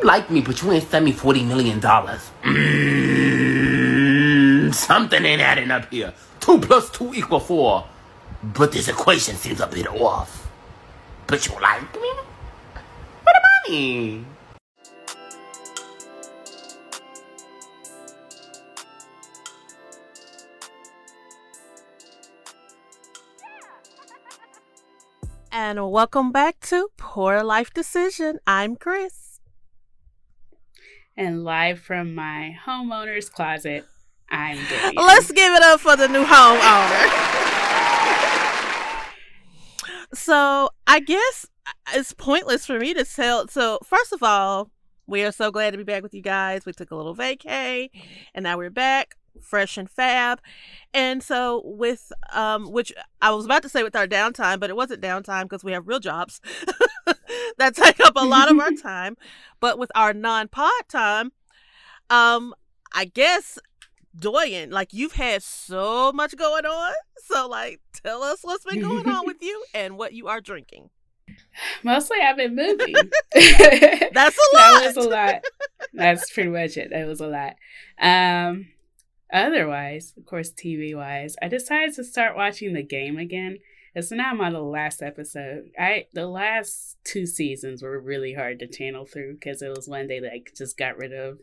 [0.00, 2.30] you like me, but you ain't send me forty million dollars.
[2.42, 3.44] Mm,
[4.74, 6.12] something ain't adding up here.
[6.40, 7.86] Two plus two equal four,
[8.42, 10.48] but this equation seems a bit off.
[11.26, 12.10] But you like me?
[13.24, 14.24] For the money.
[25.50, 28.40] And welcome back to Poor Life Decision.
[28.46, 29.25] I'm Chris.
[31.18, 33.86] And live from my homeowner's closet,
[34.28, 34.96] I'm Debbie.
[34.98, 37.06] Let's give it up for the new homeowner.
[40.12, 41.46] so I guess
[41.94, 43.48] it's pointless for me to tell.
[43.48, 44.70] So first of all,
[45.06, 46.66] we are so glad to be back with you guys.
[46.66, 47.88] We took a little vacay,
[48.34, 50.40] and now we're back fresh and fab.
[50.92, 52.92] And so with um which
[53.22, 55.88] I was about to say with our downtime, but it wasn't downtime because we have
[55.88, 56.40] real jobs
[57.58, 59.16] that take up a lot of our time.
[59.60, 61.32] But with our non-pod time,
[62.10, 62.54] um
[62.94, 63.58] I guess
[64.18, 66.94] Doyen, like you've had so much going on.
[67.18, 70.90] So like tell us what's been going on with you and what you are drinking.
[71.82, 72.94] Mostly I've been moving.
[73.34, 74.82] That's a lot.
[74.82, 75.44] that was a lot.
[75.92, 76.90] That's pretty much it.
[76.90, 77.56] That was a lot.
[78.00, 78.68] Um
[79.32, 83.58] Otherwise, of course, TV wise, I decided to start watching the game again.
[83.96, 85.70] It's now I'm on the last episode.
[85.78, 90.06] I the last two seasons were really hard to channel through because it was when
[90.06, 91.38] they like just got rid of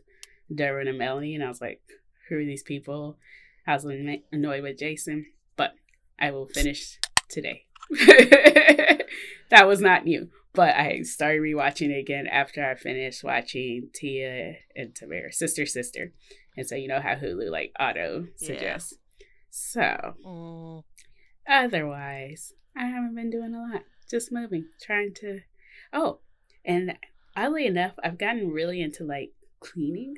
[0.52, 1.80] Derwin and Melanie, and I was like,
[2.28, 3.18] who are these people?
[3.66, 5.72] I was annoyed with Jason, but
[6.20, 7.64] I will finish today.
[9.50, 14.58] that was not new, but I started rewatching it again after I finished watching Tia
[14.76, 16.12] and Tamera, sister sister.
[16.56, 18.94] And so you know how Hulu like auto suggests.
[19.18, 19.26] Yeah.
[19.50, 20.84] So mm.
[21.48, 23.84] Otherwise, I haven't been doing a lot.
[24.10, 25.40] Just moving, trying to
[25.94, 26.18] Oh,
[26.64, 26.96] and
[27.36, 30.16] oddly enough, I've gotten really into like cleaning.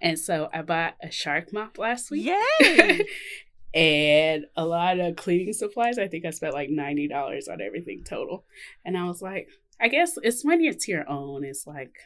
[0.00, 2.30] And so I bought a shark mop last week.
[2.60, 3.06] Yay!
[3.74, 5.98] and a lot of cleaning supplies.
[5.98, 8.44] I think I spent like $90 on everything total.
[8.84, 9.48] And I was like,
[9.80, 11.96] I guess it's when it's your own, it's like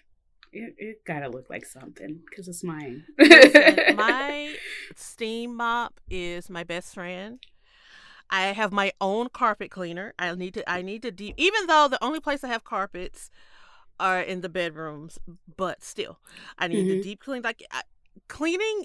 [0.53, 3.05] it, it gotta look like something because it's mine.
[3.19, 4.55] Listen, my
[4.97, 7.39] steam mop is my best friend.
[8.31, 10.15] I have my own carpet cleaner.
[10.19, 10.71] I need to.
[10.71, 11.35] I need to deep.
[11.39, 13.31] Even though the only place I have carpets
[13.99, 15.19] are in the bedrooms,
[15.57, 16.19] but still,
[16.59, 16.99] I need mm-hmm.
[16.99, 17.43] to deep clean.
[17.43, 17.83] Like I,
[18.29, 18.85] cleaning,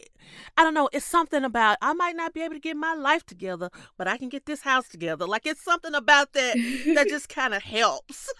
[0.57, 0.89] I don't know.
[0.93, 1.77] It's something about.
[1.81, 4.61] I might not be able to get my life together, but I can get this
[4.61, 5.25] house together.
[5.25, 6.55] Like it's something about that
[6.95, 8.31] that just kind of helps.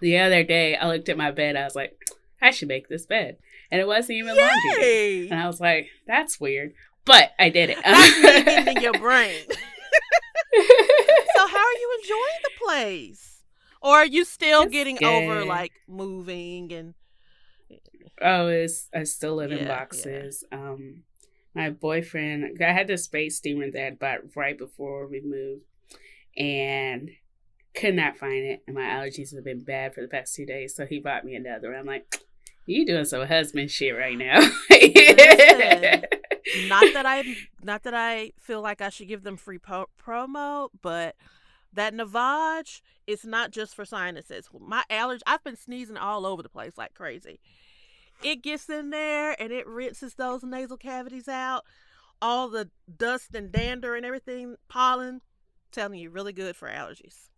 [0.00, 1.56] the other day I looked at my bed.
[1.56, 1.96] I was like,
[2.42, 3.36] I should make this bed,
[3.70, 4.42] and it wasn't even Yay!
[4.42, 5.28] laundry.
[5.30, 6.72] And I was like, that's weird,
[7.04, 7.78] but I did it.
[7.84, 9.42] That's in your brain.
[9.48, 13.42] so how are you enjoying the place,
[13.80, 15.06] or are you still it's getting good.
[15.06, 16.94] over like moving and?
[18.22, 20.44] Oh, it's I still live yeah, in boxes.
[20.50, 20.58] Yeah.
[20.58, 21.04] Um,
[21.54, 25.64] my boyfriend, I had this space steamer that I bought right before we moved,
[26.36, 27.10] and
[27.74, 30.74] could not find it, and my allergies have been bad for the past two days.
[30.74, 31.74] So he bought me another.
[31.74, 32.22] I'm like,
[32.66, 34.40] you doing some husband shit right now.
[34.70, 36.04] Listen,
[36.68, 40.68] not that I, not that I feel like I should give them free po- promo,
[40.80, 41.16] but
[41.72, 44.48] that Navage is not just for sinuses.
[44.58, 47.40] My allergy, I've been sneezing all over the place like crazy.
[48.22, 51.64] It gets in there and it rinses those nasal cavities out.
[52.20, 52.68] All the
[52.98, 55.22] dust and dander and everything, pollen,
[55.72, 57.29] telling you, really good for allergies.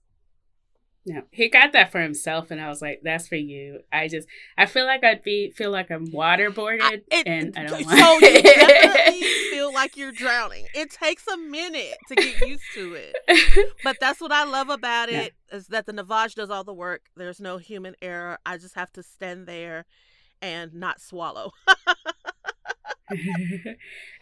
[1.04, 4.28] Yeah, he got that for himself, and I was like, "That's for you." I just,
[4.56, 7.98] I feel like I'd be feel like I'm waterboarded, I, it, and I don't want.
[7.98, 10.68] So you definitely feel like you're drowning.
[10.74, 15.08] It takes a minute to get used to it, but that's what I love about
[15.08, 17.02] it is that the Navage does all the work.
[17.16, 18.38] There's no human error.
[18.46, 19.86] I just have to stand there
[20.40, 21.50] and not swallow.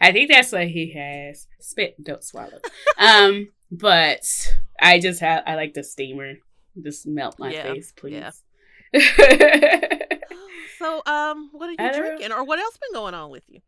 [0.01, 1.47] I think that's what he has.
[1.59, 2.59] Spit, don't swallow.
[2.97, 4.25] Um, but
[4.81, 6.37] I just have I like the steamer
[6.81, 7.73] just melt my yeah.
[7.73, 8.13] face, please.
[8.13, 8.31] Yeah.
[10.79, 13.61] so, um, what are you drinking, or what else been going on with you?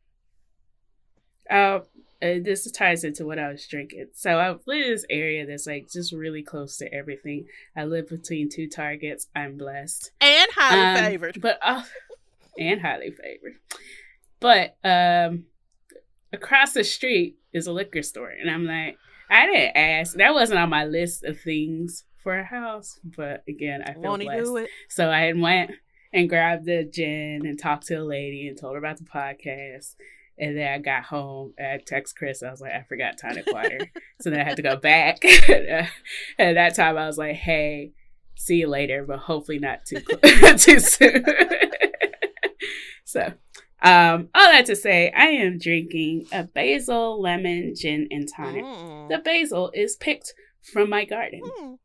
[1.50, 1.79] Uh,
[2.23, 4.07] uh, this ties into what I was drinking.
[4.13, 7.47] So I live in this area that's like just really close to everything.
[7.75, 9.27] I live between two targets.
[9.35, 11.83] I'm blessed and highly um, favored, but uh,
[12.57, 13.56] and highly favored.
[14.39, 15.45] But um,
[16.31, 18.97] across the street is a liquor store, and I'm like,
[19.29, 20.15] I didn't ask.
[20.15, 22.99] That wasn't on my list of things for a house.
[23.03, 24.69] But again, I feel Won't blessed.
[24.89, 25.71] So I went
[26.13, 29.95] and grabbed the gin and talked to a lady and told her about the podcast.
[30.37, 32.41] And then I got home and I text Chris.
[32.41, 33.79] I was like, I forgot tonic water.
[34.21, 35.23] so then I had to go back.
[35.23, 35.87] and
[36.39, 37.91] at that time, I was like, hey,
[38.35, 39.99] see you later, but hopefully not too
[40.57, 41.25] too soon.
[43.05, 43.33] so,
[43.81, 48.63] um, all that to say, I am drinking a basil lemon gin and tonic.
[48.63, 49.09] Mm.
[49.09, 50.33] The basil is picked
[50.71, 51.41] from my garden.
[51.43, 51.77] Mm.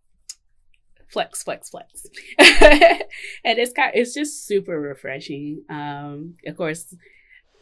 [1.09, 2.07] Flex, flex, flex.
[2.39, 5.65] and it's got it's just super refreshing.
[5.71, 6.95] Um, of course,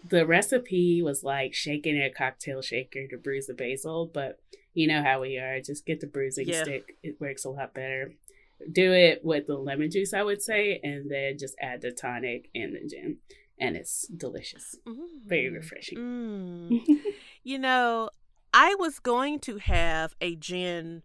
[0.09, 4.39] the recipe was like shaking a cocktail shaker to bruise the basil, but
[4.75, 5.61] you know how we are.
[5.61, 6.63] Just get the bruising Yeah.
[6.65, 6.97] stick.
[7.03, 8.13] It works a lot better.
[8.73, 12.49] Do it with the lemon juice, I would say, and then just add the tonic
[12.55, 13.19] and the gin.
[13.59, 14.77] And it's delicious.
[15.27, 15.55] Very Mm.
[15.55, 15.99] refreshing.
[15.99, 16.81] Mm.
[17.43, 18.11] you know,
[18.53, 21.03] I was going to have a gin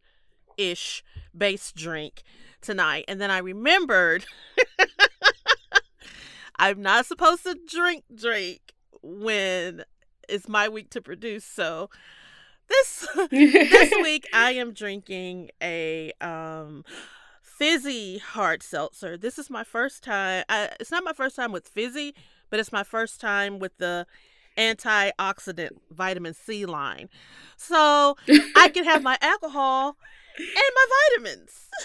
[0.70, 1.04] ish
[1.36, 2.24] based drink
[2.62, 4.26] tonight, and then I remembered
[6.58, 9.84] I'm not supposed to drink drink when
[10.30, 11.46] it's my week to produce.
[11.46, 11.90] So
[12.70, 16.84] this this week I am drinking a um
[17.42, 19.18] fizzy hard seltzer.
[19.18, 20.44] This is my first time.
[20.50, 22.16] I, it's not my first time with fizzy,
[22.50, 24.08] but it's my first time with the
[24.58, 27.10] antioxidant vitamin C line.
[27.58, 28.18] So
[28.56, 29.98] I can have my alcohol
[30.42, 30.86] and my
[31.18, 31.68] vitamins.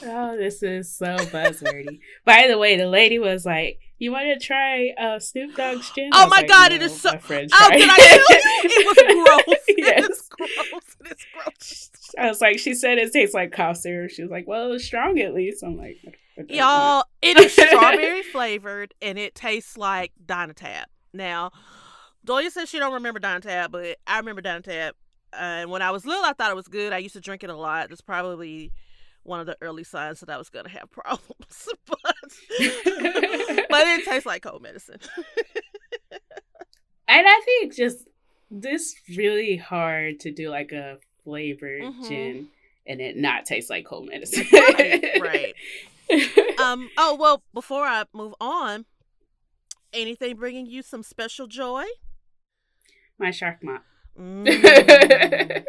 [0.00, 1.98] Oh, this is so buzzwordy.
[2.24, 6.10] By the way, the lady was like, "You want to try uh, Snoop Dogg's gin?"
[6.14, 8.40] Oh my like, God, it "No, is so- my friend Oh, did I tell you?
[8.64, 9.58] It was gross.
[9.76, 10.04] Yes.
[10.04, 10.96] It is gross.
[11.00, 11.90] It is gross.
[12.16, 14.10] I was like, she said it tastes like cough syrup.
[14.12, 17.36] She was like, "Well, it's strong at least." I'm like, "I don't want Y'all, it
[17.36, 20.84] is strawberry flavored and it tastes like Dimetapp.
[21.12, 21.50] Now,
[22.24, 24.92] Doya says she don't remember Dimetapp, but I remember Dimetapp.
[25.32, 26.92] And when I was little, I thought it was good.
[26.92, 27.90] I used to drink it a lot.
[27.90, 28.72] It's probably
[29.24, 31.68] one of the early signs that I was gonna have problems.
[31.86, 31.98] but
[32.60, 34.98] but it tastes like cold medicine.
[37.10, 38.06] And I think just
[38.50, 42.06] this really hard to do like a flavored Mhm.
[42.08, 42.48] gin
[42.86, 44.46] and it not taste like cold medicine.
[44.52, 45.54] right, right.
[46.60, 46.90] Um.
[46.98, 47.42] Oh well.
[47.54, 48.84] Before I move on,
[49.92, 51.84] anything bringing you some special joy?
[53.18, 53.84] My shark mop.
[54.18, 54.44] Mm.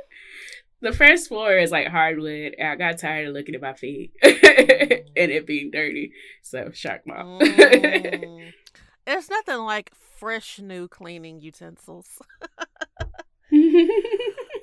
[0.81, 2.55] the first floor is like hardwood.
[2.57, 4.33] And I got tired of looking at my feet and
[5.15, 6.13] it being dirty.
[6.41, 7.25] So shark mop.
[7.25, 8.53] Mm.
[9.05, 12.19] There's nothing like fresh new cleaning utensils.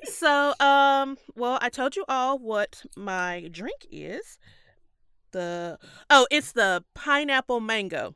[0.05, 4.39] so, um, well, I told you all what my drink is.
[5.31, 5.77] The
[6.09, 8.15] oh, it's the pineapple mango.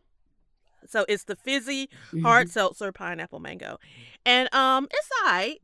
[0.88, 1.89] So it's the fizzy
[2.22, 3.78] hard seltzer pineapple mango,
[4.25, 5.62] and um, it's alright.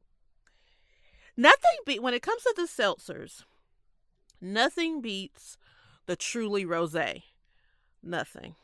[1.35, 3.43] Nothing beat when it comes to the seltzers.
[4.41, 5.57] Nothing beats
[6.05, 7.23] the truly rosé.
[8.01, 8.55] Nothing.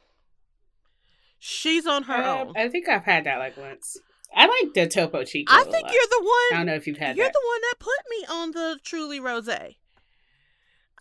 [1.40, 2.54] She's on her Um, own.
[2.58, 3.98] I think I've had that like once.
[4.36, 5.54] I like the Topo Chico.
[5.54, 5.94] I think lot.
[5.94, 6.54] you're the one.
[6.54, 7.34] I don't know if you've had You're that.
[7.34, 9.76] the one that put me on the truly rosé.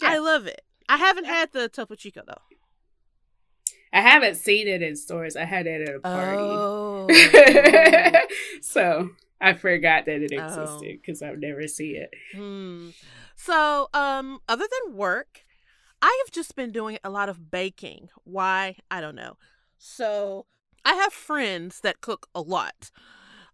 [0.03, 0.63] I love it.
[0.89, 2.52] I haven't had the Topo Chico though.
[3.93, 5.37] I haven't seen it in stores.
[5.37, 6.39] I had it at a party.
[6.41, 7.07] Oh.
[8.63, 9.11] so
[9.41, 10.45] I forgot that it Oh.
[10.45, 12.11] existed because I've never seen it.
[12.35, 12.91] Hmm.
[13.37, 15.45] So, um, other than work,
[16.01, 18.09] I have just been doing a lot of baking.
[18.25, 18.77] Why?
[18.91, 19.37] I don't know.
[19.79, 20.47] So,
[20.85, 22.91] I have friends that cook a lot.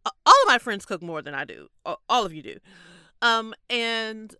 [0.04, 1.68] Uh, all of my friends cook more than I do.
[1.84, 2.56] All of you do.
[3.22, 4.34] Um, and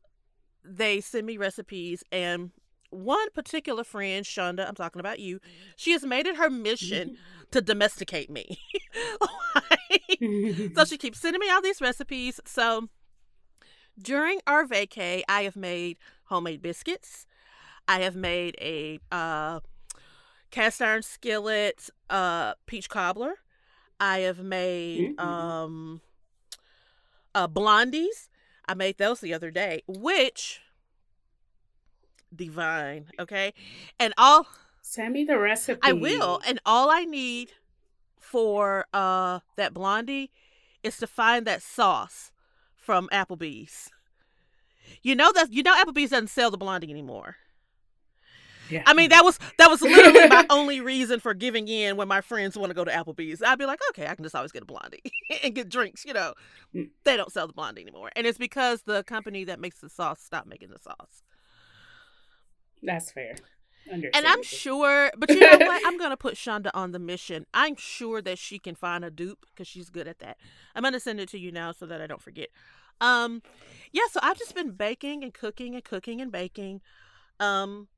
[0.65, 2.51] they send me recipes and
[2.91, 5.41] one particular friend, Shonda, I'm talking about you,
[5.77, 7.17] she has made it her mission
[7.51, 8.59] to domesticate me.
[10.75, 12.41] so she keeps sending me all these recipes.
[12.45, 12.89] So
[14.01, 17.27] during our vacay, I have made homemade biscuits.
[17.87, 19.61] I have made a uh,
[20.51, 23.35] cast iron skillet uh, peach cobbler.
[24.01, 25.21] I have made Mm.
[25.21, 26.01] um,
[27.35, 28.29] uh, blondies.
[28.67, 30.61] I made those the other day, which
[32.35, 33.07] divine.
[33.19, 33.53] Okay,
[33.99, 34.47] and all
[34.83, 35.81] Send me the recipe.
[35.83, 36.41] I will.
[36.47, 37.53] And all I need
[38.19, 40.31] for uh that blondie
[40.83, 42.31] is to find that sauce
[42.77, 43.91] from Applebee's.
[45.03, 47.37] You know that you know Applebee's doesn't sell the blondie anymore.
[48.71, 48.83] Yeah.
[48.87, 52.21] I mean that was that was literally my only reason for giving in when my
[52.21, 53.43] friends want to go to Applebee's.
[53.43, 55.01] I'd be like, okay, I can just always get a blondie
[55.43, 56.05] and get drinks.
[56.05, 56.35] You know,
[56.75, 56.91] Mm.
[57.05, 60.21] they don't sell the blondie anymore, and it's because the company that makes the sauce
[60.21, 61.23] stopped making the sauce.
[62.83, 63.37] That's fair.
[63.91, 65.83] And I'm sure, but you know what?
[65.87, 67.47] I'm gonna put Shonda on the mission.
[67.55, 70.37] I'm sure that she can find a dupe because she's good at that.
[70.75, 72.49] I'm gonna send it to you now so that I don't forget.
[73.01, 73.43] Um,
[73.93, 74.03] yeah.
[74.11, 76.81] So I've just been baking and cooking and cooking and baking,
[77.41, 77.89] um,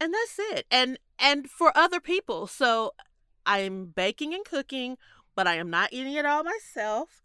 [0.00, 0.66] and that's it.
[0.70, 2.92] And and for other people, so
[3.46, 4.98] I'm baking and cooking,
[5.34, 7.22] but I am not eating it all myself.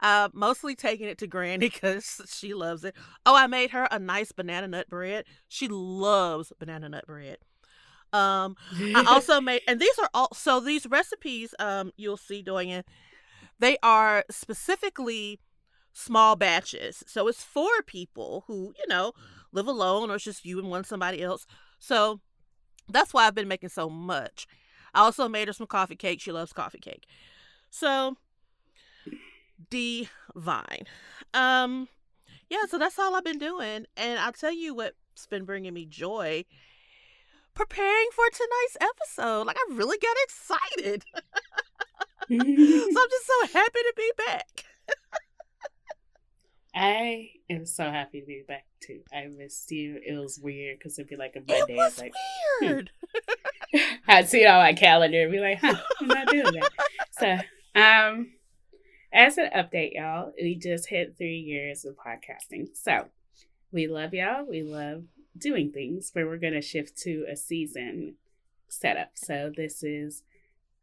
[0.00, 2.94] Uh, mostly taking it to Granny because she loves it.
[3.26, 5.24] Oh, I made her a nice banana nut bread.
[5.48, 7.38] She loves banana nut bread.
[8.12, 11.54] Um, I also made, and these are all so these recipes.
[11.58, 12.86] Um, you'll see doing it.
[13.58, 15.38] They are specifically
[15.92, 19.12] small batches, so it's for people who you know
[19.52, 21.46] live alone or it's just you and one somebody else.
[21.78, 22.20] So
[22.88, 24.46] that's why I've been making so much.
[24.94, 26.20] I also made her some coffee cake.
[26.20, 27.06] She loves coffee cake.
[27.70, 28.16] So
[29.68, 30.84] divine.
[31.34, 31.88] Um
[32.48, 33.86] yeah, so that's all I've been doing.
[33.96, 36.44] And I'll tell you what's been bringing me joy.
[37.54, 39.46] Preparing for tonight's episode.
[39.46, 41.04] Like I really got excited.
[42.28, 44.64] so I'm just so happy to be back.
[46.74, 49.00] I am so happy to be back too.
[49.12, 50.00] I missed you.
[50.04, 51.74] It was weird because it'd be like a Monday.
[51.74, 52.12] It was like,
[52.60, 52.90] weird.
[53.74, 53.78] Hmm.
[54.08, 56.70] I'd see it on my calendar and be like, huh, I'm not doing that.
[57.18, 58.32] so, um,
[59.12, 62.68] as an update, y'all, we just hit three years of podcasting.
[62.74, 63.06] So,
[63.72, 64.44] we love y'all.
[64.48, 65.04] We love
[65.36, 68.16] doing things, but we're going to shift to a season
[68.68, 69.12] setup.
[69.14, 70.22] So, this is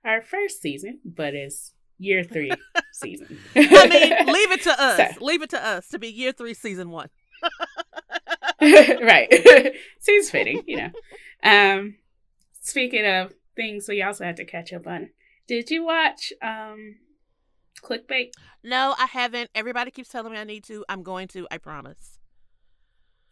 [0.04, 2.52] our first season, but it's year three
[2.94, 3.40] season.
[3.56, 4.98] I mean, leave it to us.
[4.98, 5.26] So.
[5.26, 7.10] Leave it to us to be year three, season one.
[8.62, 9.76] right.
[10.00, 10.92] Seems fitting, you know.
[11.44, 11.96] Um,
[12.62, 15.10] speaking of things we also had to catch up on,
[15.48, 16.96] did you watch um,
[17.82, 18.32] Clickbait?
[18.64, 19.50] No, I haven't.
[19.56, 20.84] Everybody keeps telling me I need to.
[20.90, 21.48] I'm going to.
[21.52, 22.20] I promise.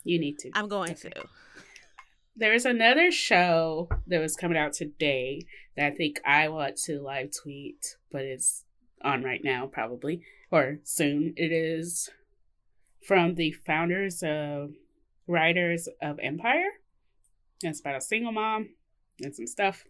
[0.04, 0.52] You need to.
[0.54, 1.10] I'm going okay.
[1.10, 1.26] to.
[2.38, 5.42] There's another show that was coming out today
[5.78, 8.66] that I think I want to live tweet, but it's
[9.02, 10.22] on right now, probably,
[10.52, 11.34] or soon.
[11.38, 12.10] It is
[13.06, 14.72] from the founders of
[15.28, 16.72] writers of Empire.
[17.64, 18.70] It's about a single mom
[19.22, 19.86] and some stuff.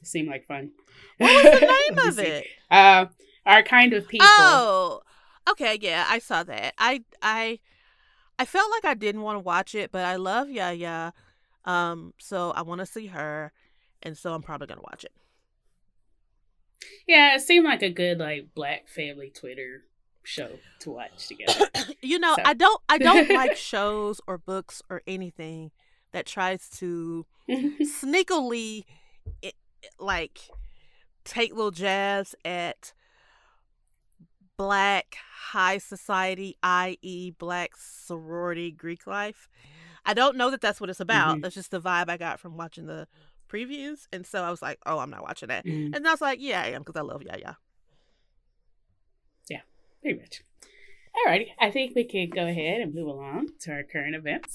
[0.00, 0.70] It seemed like fun.
[1.18, 2.46] What was the name of it?
[2.70, 3.06] Uh,
[3.46, 4.26] our kind of people.
[4.28, 5.00] Oh,
[5.50, 6.74] okay, yeah, I saw that.
[6.78, 7.58] I I
[8.38, 11.12] I felt like I didn't want to watch it, but I love Yaya.
[11.64, 13.52] Um, so I want to see her,
[14.02, 15.12] and so I'm probably gonna watch it.
[17.06, 19.84] Yeah, it seemed like a good like black family Twitter
[20.22, 21.66] show to watch together.
[22.00, 22.42] you know, so.
[22.44, 25.70] I don't I don't like shows or books or anything
[26.12, 28.84] that tries to sneakily
[29.42, 29.54] it,
[29.98, 30.40] like
[31.24, 32.92] take little jabs at
[34.60, 35.16] black
[35.52, 39.48] high society, i.e., black sorority Greek life.
[40.04, 41.36] I don't know that that's what it's about.
[41.36, 41.40] Mm-hmm.
[41.40, 43.08] That's just the vibe I got from watching the
[43.48, 44.06] previews.
[44.12, 45.64] And so I was like, oh, I'm not watching that.
[45.64, 45.94] Mm-hmm.
[45.94, 47.56] And I was like, yeah, I am because I love Yaya.
[49.48, 49.62] Yeah,
[50.02, 50.42] pretty much.
[51.26, 54.54] Alrighty, I think we can go ahead and move along to our current events.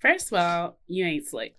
[0.00, 1.54] First of all, you ain't slick.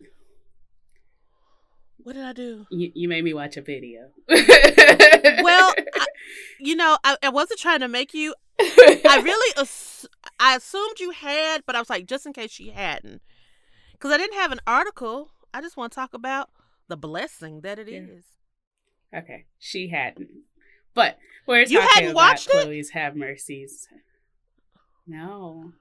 [2.04, 2.66] What did I do?
[2.70, 4.10] You, you made me watch a video.
[4.30, 6.06] well, I,
[6.60, 8.34] you know, I, I wasn't trying to make you.
[8.60, 10.08] I really, ass-
[10.40, 13.22] I assumed you had, but I was like, just in case you hadn't,
[13.94, 15.32] because I didn't have an article.
[15.54, 16.50] I just want to talk about
[16.88, 18.00] the blessing that it yeah.
[18.00, 18.26] is.
[19.16, 20.30] Okay, she hadn't,
[20.94, 22.94] but we're you hadn't watched Chloe's it?
[22.94, 23.88] Have Mercies.
[25.08, 25.74] No,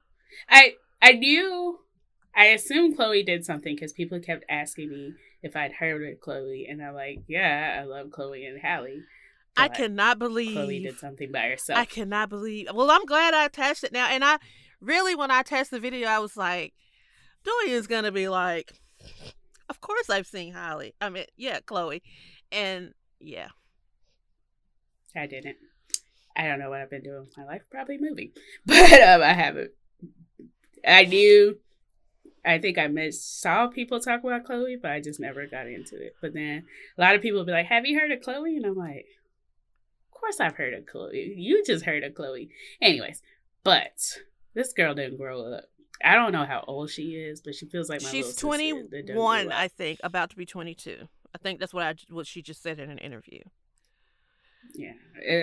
[0.48, 1.80] I I knew.
[2.34, 6.66] I assumed Chloe did something because people kept asking me if I'd heard of Chloe,
[6.68, 9.02] and I'm like, yeah, I love Chloe and Halle.
[9.57, 11.78] I cannot believe Chloe did something by herself.
[11.78, 12.68] I cannot believe.
[12.73, 14.38] Well, I'm glad I attached it now, and I
[14.80, 16.75] really, when I attached the video, I was like,
[17.66, 18.73] is gonna be like,
[19.68, 20.92] of course I've seen Halle.
[21.00, 22.02] I mean, yeah, Chloe,
[22.52, 23.49] and yeah,
[25.16, 25.57] I didn't.
[26.37, 27.62] I don't know what I've been doing with my life.
[27.71, 28.33] Probably moving,
[28.66, 29.73] but um, I haven't.
[30.87, 31.59] I knew.
[32.45, 36.16] I think I saw people talk about Chloe, but I just never got into it.
[36.21, 36.64] But then
[36.97, 39.07] a lot of people be like, "Have you heard of Chloe?" And I'm like,
[40.12, 41.35] "Of course I've heard of Chloe.
[41.37, 43.23] You just heard of Chloe." Anyways,
[43.64, 44.18] but
[44.54, 45.64] this girl didn't grow up.
[46.02, 49.50] I don't know how old she is, but she feels like my she's twenty one.
[49.50, 51.09] I think about to be twenty two.
[51.35, 53.40] I think that's what I what she just said in an interview.
[54.75, 54.92] Yeah,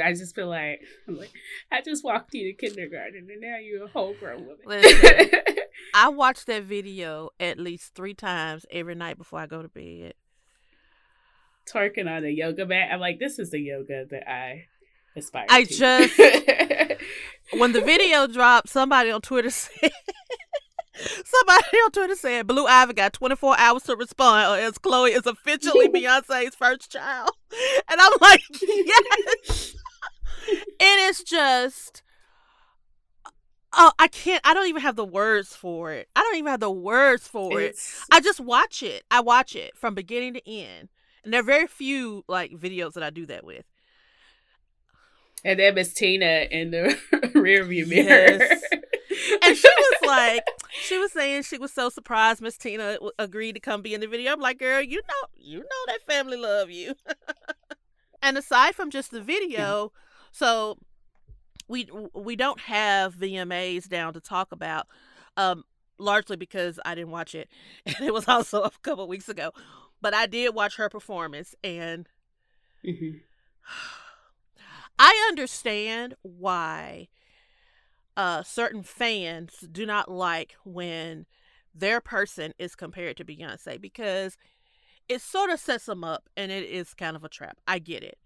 [0.04, 1.32] I just feel like I'm like
[1.72, 4.60] I just walked you to kindergarten and now you're a whole grown woman.
[4.66, 5.30] Listen,
[5.94, 10.14] I watch that video at least three times every night before I go to bed.
[11.70, 12.90] Twerking on a yoga mat.
[12.92, 14.66] I'm like, this is the yoga that I
[15.16, 15.48] aspire.
[15.50, 15.74] I to.
[15.74, 16.20] just
[17.54, 19.92] when the video dropped, somebody on Twitter said
[21.26, 25.26] Somebody on Twitter said Blue Ivy got 24 hours to respond, or as Chloe is
[25.26, 27.32] officially Beyonce's first child.
[27.90, 29.78] And I'm like, yes.
[30.50, 32.04] And it is just.
[33.72, 34.42] Oh, I can't.
[34.44, 36.10] I don't even have the words for it.
[36.18, 38.00] I don't even have the words for it's...
[38.00, 38.06] it.
[38.12, 39.04] I just watch it.
[39.10, 40.90] I watch it from beginning to end.
[41.24, 43.64] And there are very few like videos that I do that with.
[45.46, 46.98] And then Miss Tina in the
[47.36, 48.38] rearview mirror.
[48.40, 48.64] Yes.
[49.42, 50.44] And she was like,
[50.82, 54.02] she was saying she was so surprised Miss Tina w- agreed to come be in
[54.02, 54.32] the video.
[54.34, 56.96] I'm like, girl, you know, you know that family love you.
[58.22, 59.92] and aside from just the video,
[60.32, 60.78] so
[61.68, 64.88] we we don't have VMAs down to talk about,
[65.38, 65.64] um,
[65.98, 67.50] largely because I didn't watch it,
[67.86, 69.52] and it was also a couple weeks ago.
[70.02, 72.08] But I did watch her performance, and
[72.86, 73.22] Mhm.
[75.00, 77.10] I understand why
[78.18, 81.26] uh, certain fans do not like when
[81.74, 84.38] their person is compared to Beyonce because
[85.10, 87.58] it sort of sets them up and it is kind of a trap.
[87.68, 88.18] I get it.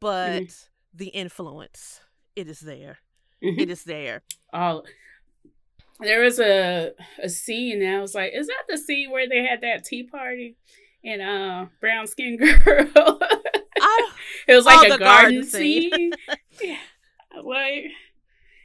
[0.00, 2.00] But the influence,
[2.36, 2.98] it is there.
[3.42, 3.58] Mhm.
[3.60, 4.22] It is there.
[4.52, 4.82] Oh,
[6.00, 9.44] there was a a scene, and I was like, "Is that the scene where they
[9.44, 10.56] had that tea party?"
[11.04, 13.18] And uh, brown skin girl.
[13.80, 14.08] I,
[14.48, 15.92] it was Oh, like the a garden garden, scene.
[15.92, 16.12] scene.
[16.60, 16.76] yeah,
[17.42, 17.84] like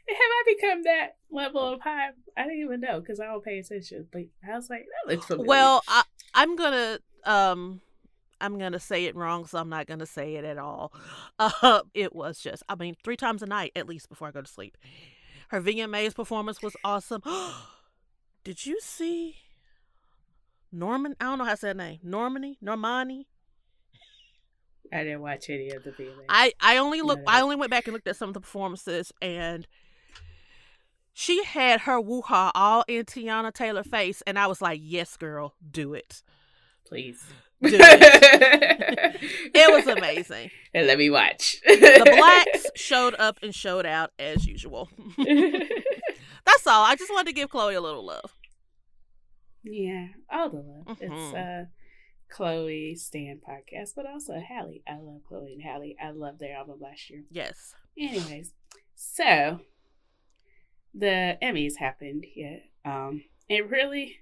[0.09, 2.09] have I become that level of high?
[2.37, 4.07] I didn't even know because I don't pay attention.
[4.11, 5.47] But I was like, that looks familiar.
[5.47, 7.81] well, I, I'm gonna um,
[8.41, 10.93] I'm gonna say it wrong, so I'm not gonna say it at all.
[11.39, 14.41] Uh, it was just, I mean, three times a night at least before I go
[14.41, 14.77] to sleep.
[15.49, 17.21] Her VMA's performance was awesome.
[18.43, 19.37] Did you see
[20.71, 21.15] Norman?
[21.21, 21.99] I don't know how to say her name.
[22.05, 23.25] Normani, Normani.
[24.91, 26.25] I didn't watch any of the VMAs.
[26.27, 27.19] I I only look.
[27.19, 27.25] No.
[27.27, 29.67] I only went back and looked at some of the performances, and
[31.21, 35.17] she had her woo ha all in Teyana Taylor face, and I was like, "Yes,
[35.17, 36.23] girl, do it."
[36.87, 37.21] Please.
[37.61, 39.17] Do it.
[39.53, 40.49] It was amazing.
[40.73, 41.57] And let me watch.
[41.65, 44.89] The blacks showed up and showed out as usual.
[45.17, 46.85] That's all.
[46.85, 48.33] I just wanted to give Chloe a little love.
[49.63, 50.97] yeah, all the love.
[51.01, 51.63] It's Mhm.
[51.63, 51.65] uh
[52.29, 54.81] Chloe Stan podcast, but also Halle.
[54.87, 55.95] I love Chloe and Halle.
[56.01, 57.23] I love their album last year.
[57.29, 57.75] Yes.
[57.97, 58.53] Anyways,
[58.95, 59.59] so
[60.93, 62.25] the Emmys happened.
[62.35, 62.63] yet.
[62.85, 64.19] um, and really,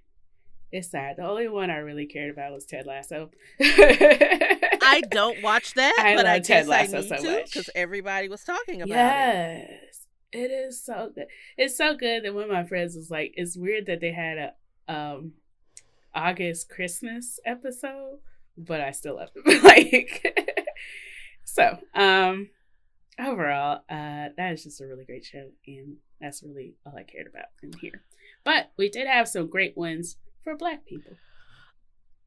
[0.72, 1.18] it's sad.
[1.18, 3.32] The only one I really cared about was Ted Lasso.
[3.60, 7.46] I don't watch that, I but I Ted guess I need so to much.
[7.46, 9.70] because everybody was talking about it.
[9.70, 11.28] yes, it is so good.
[11.58, 14.38] It's so good that one of my friends was like, "It's weird that they had
[14.38, 14.54] a
[14.94, 15.34] um
[16.14, 18.20] August Christmas episode,
[18.58, 20.66] but I still love it." like,
[21.44, 22.50] so um,
[23.20, 27.28] overall, uh, that is just a really great show, and that's really all I cared
[27.28, 28.02] about in here.
[28.44, 31.14] But we did have some great ones for Black people.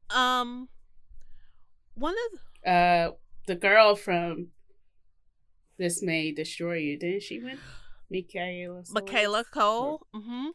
[0.09, 0.69] Um,
[1.95, 3.11] one of the, Uh,
[3.47, 4.47] the girl from
[5.77, 7.57] This May Destroy You, didn't she win?
[8.09, 8.85] Michaela.
[8.85, 8.91] Solis?
[8.93, 10.01] Michaela Coel.
[10.15, 10.47] Mm-hmm.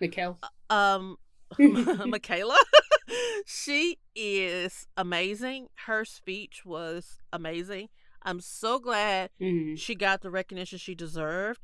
[0.00, 0.38] Michaela.
[0.70, 1.16] Um,
[1.58, 2.56] Michaela.
[3.46, 5.68] she is amazing.
[5.86, 7.88] Her speech was amazing.
[8.22, 9.78] I'm so glad Mhm.
[9.78, 11.60] she got the recognition she deserved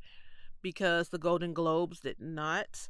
[0.70, 2.88] because the Golden Globes did not.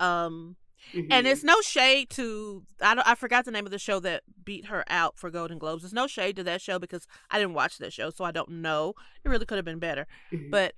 [0.00, 0.56] Um,
[0.94, 1.30] and Mhm.
[1.30, 4.64] it's no shade to I don't, I forgot the name of the show that beat
[4.66, 5.84] her out for Golden Globes.
[5.84, 8.48] It's no shade to that show because I didn't watch that show, so I don't
[8.48, 8.94] know.
[9.24, 10.06] It really could have been better.
[10.32, 10.50] Mhm.
[10.50, 10.74] But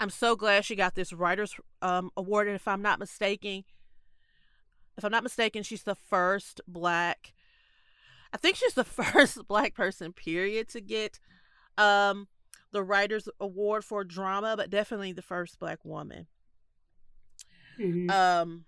[0.00, 2.48] I'm so glad she got this writers um, award.
[2.48, 3.64] And if I'm not mistaken,
[4.98, 7.32] if I'm not mistaken, she's the first black.
[8.32, 11.18] I think she's the first black person, period, to get
[11.78, 12.28] um,
[12.72, 16.26] the writers award for drama, but definitely the first black woman.
[17.78, 18.10] Mhm.
[18.10, 18.64] Um,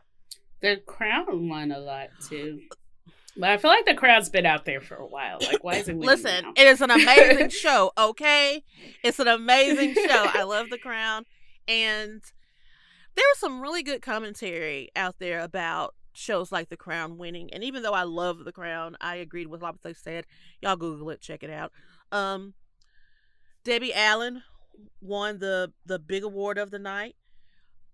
[0.61, 2.61] the Crown won a lot too.
[3.37, 5.39] But I feel like the Crown's been out there for a while.
[5.41, 5.97] Like, why is it?
[5.97, 6.53] Listen, now?
[6.57, 8.65] it is an amazing show, okay?
[9.05, 10.27] It's an amazing show.
[10.35, 11.25] I love The Crown.
[11.69, 12.21] And
[13.15, 17.53] there was some really good commentary out there about shows like The Crown winning.
[17.53, 19.95] And even though I love The Crown, I agreed with a lot of what they
[19.95, 20.27] said.
[20.61, 21.71] Y'all Google it, check it out.
[22.11, 22.55] Um,
[23.65, 24.43] Debbie Allen
[25.01, 27.17] won the the big award of the night.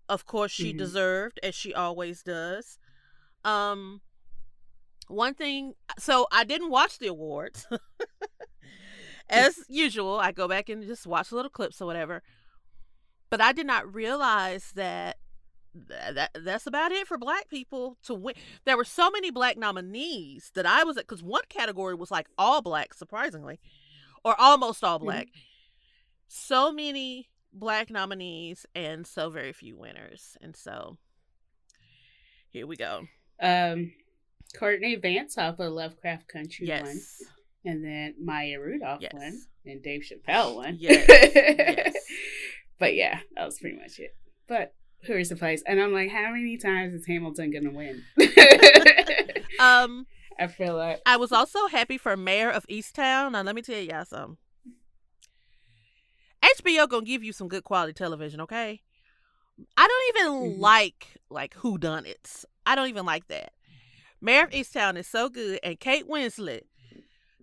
[0.09, 0.79] Of course, she Mhm.
[0.79, 2.79] deserved, as she always does.
[3.45, 4.03] Um,
[5.09, 7.67] one thing, so I didn't watch the awards.
[9.29, 12.23] As usual, I go back and just watch little clips or whatever.
[13.31, 15.17] But I did not realize that
[15.75, 18.35] th- that that's about it for black people to win.
[18.67, 22.29] There were so many black nominees that I was at because one category was like
[22.37, 23.59] all black, surprisingly,
[24.25, 25.05] or almost all Mhm.
[25.05, 25.29] black.
[26.29, 30.99] So many black nominees and so very few winners, and so
[32.51, 33.07] here we go.
[33.41, 33.93] um,
[34.59, 37.23] Courtney Vance off of Lovecraft Country won, Yes,
[37.65, 39.13] and then Maya Rudolph Yes.
[39.15, 40.77] won, and Dave Chappelle won.
[40.79, 41.07] Yes.
[41.35, 41.95] Yes.
[42.79, 44.17] But yeah, that was pretty much it.
[44.49, 44.75] But
[45.07, 45.63] who is the place?
[45.67, 48.03] And I'm like, how many times is Hamilton gonna win?
[49.61, 50.07] um.
[50.37, 53.31] I feel like I was also happy for Mare of Easttown.
[53.33, 54.37] Now let me tell y'all something.
[56.59, 58.83] HBO gonna give you some good quality television, okay?
[59.77, 60.59] I don't even Mhm.
[60.61, 62.45] like like who done it.
[62.67, 63.53] I don't even like that.
[64.21, 66.63] Mare of Easttown is so good, and Kate Winslet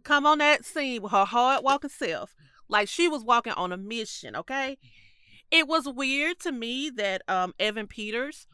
[0.03, 2.35] come on that scene with her hard walking self,
[2.67, 4.35] like she was walking on a mission.
[4.35, 4.77] Okay,
[5.51, 8.47] it was weird to me that um Evan Peters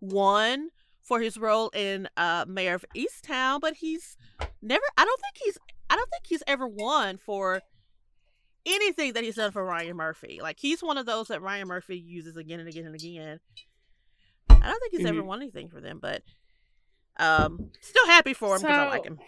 [0.00, 0.70] won
[1.02, 4.16] for his role in uh Mare of Easttown, but he's
[4.60, 4.84] never.
[4.96, 5.58] I don't think he's.
[5.88, 7.60] I don't think he's ever won for
[8.66, 10.40] anything that he's done for Ryan Murphy.
[10.42, 13.40] Like he's one of those that Ryan Murphy uses again and again and again.
[14.50, 15.26] I don't think he's ever Mhm.
[15.26, 16.22] won anything for them, but
[17.18, 19.18] um, still happy for him because I like him.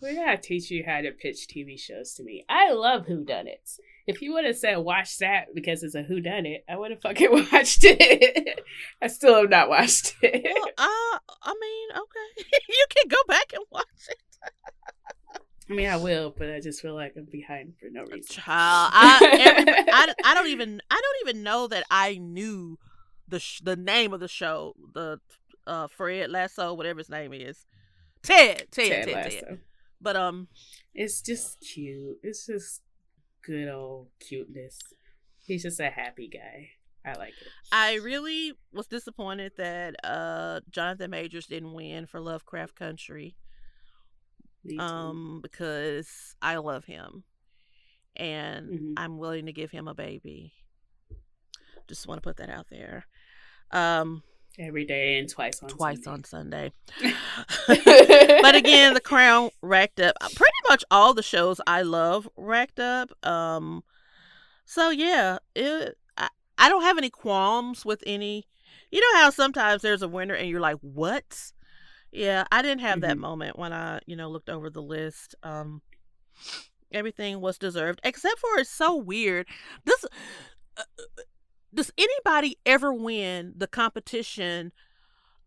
[0.00, 2.44] We gotta teach you how to pitch TV shows to me.
[2.48, 3.70] I love Who Done It.
[4.06, 6.90] If you would have said watch that because it's a Who Done It, I would
[6.90, 8.64] have fucking watched it.
[9.00, 10.42] I still have not watched it.
[10.44, 14.18] Well, uh, I mean, okay, you can go back and watch it.
[15.70, 18.22] I mean, I will, but I just feel like I'm behind for no reason.
[18.28, 22.78] Child, I, I, I don't even I don't even know that I knew
[23.28, 25.20] the sh- the name of the show, the
[25.66, 27.64] uh Fred Lasso, whatever his name is,
[28.22, 29.14] Ted, Ted, Ted, Ted Ted.
[29.14, 29.58] Lasso.
[30.00, 30.48] But um,
[30.94, 32.18] It's just cute.
[32.22, 32.82] It's just
[33.46, 34.78] good old cuteness.
[35.46, 36.70] He's just a happy guy.
[37.04, 37.48] I like it.
[37.72, 43.36] I really was disappointed that uh Jonathan Majors didn't win for Lovecraft Country.
[44.78, 47.24] Um, because I love him,
[48.16, 48.92] and Mhm.
[48.96, 50.52] I'm willing to give him a baby.
[51.88, 53.06] Just want to put that out there.
[53.72, 54.22] Um,
[54.58, 56.10] Every day and twice on twice Sunday.
[56.10, 56.72] on Sunday.
[57.66, 62.78] but again, The Crown racked up uh, pretty much all the shows I love racked
[62.78, 63.10] up.
[63.26, 63.82] Um,
[64.64, 65.96] so yeah, it.
[66.16, 68.44] I, I don't have any qualms with any.
[68.90, 71.52] You know how sometimes there's a winner and you're like, what?
[72.12, 73.20] Yeah, I didn't have that Mhm.
[73.20, 75.34] moment when I, you know, looked over the list.
[75.42, 75.82] Um,
[76.92, 79.48] everything was deserved except for it's so weird.
[79.84, 80.04] This.
[80.76, 80.84] Uh,
[81.74, 84.72] does anybody ever win the competition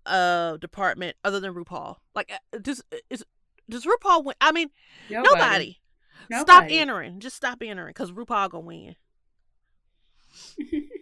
[0.08, 1.98] uh department other than RuPaul?
[2.16, 3.24] Like uh, does is
[3.70, 4.36] does RuPaul win?
[4.42, 4.70] I mean,
[5.10, 5.80] nobody.
[6.32, 6.80] Stop Nobody.
[6.80, 7.20] entering.
[7.20, 8.96] Just stop entering cuz RuPaul going to
[10.68, 10.86] win.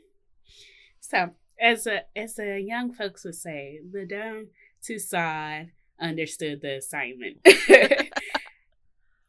[0.99, 4.47] So, as a as the young folks would say, Madame
[4.87, 5.69] Tussauds
[5.99, 7.37] understood the assignment.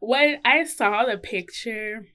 [0.01, 2.07] when I saw the picture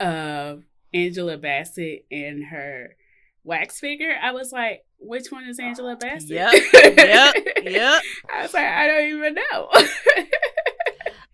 [0.00, 2.96] of Angela Bassett in her
[3.44, 8.02] wax figure, I was like, "Which one is Angela Bassett?" Yep, yep, Yep.
[8.32, 9.68] I was like, "I don't even know."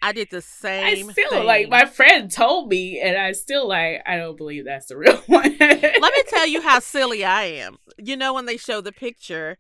[0.05, 1.09] I did the same.
[1.09, 1.44] I still thing.
[1.44, 5.16] like my friend told me, and I still like I don't believe that's the real
[5.27, 5.57] one.
[5.61, 7.79] Let me tell you how silly I am.
[7.98, 9.59] You know when they show the picture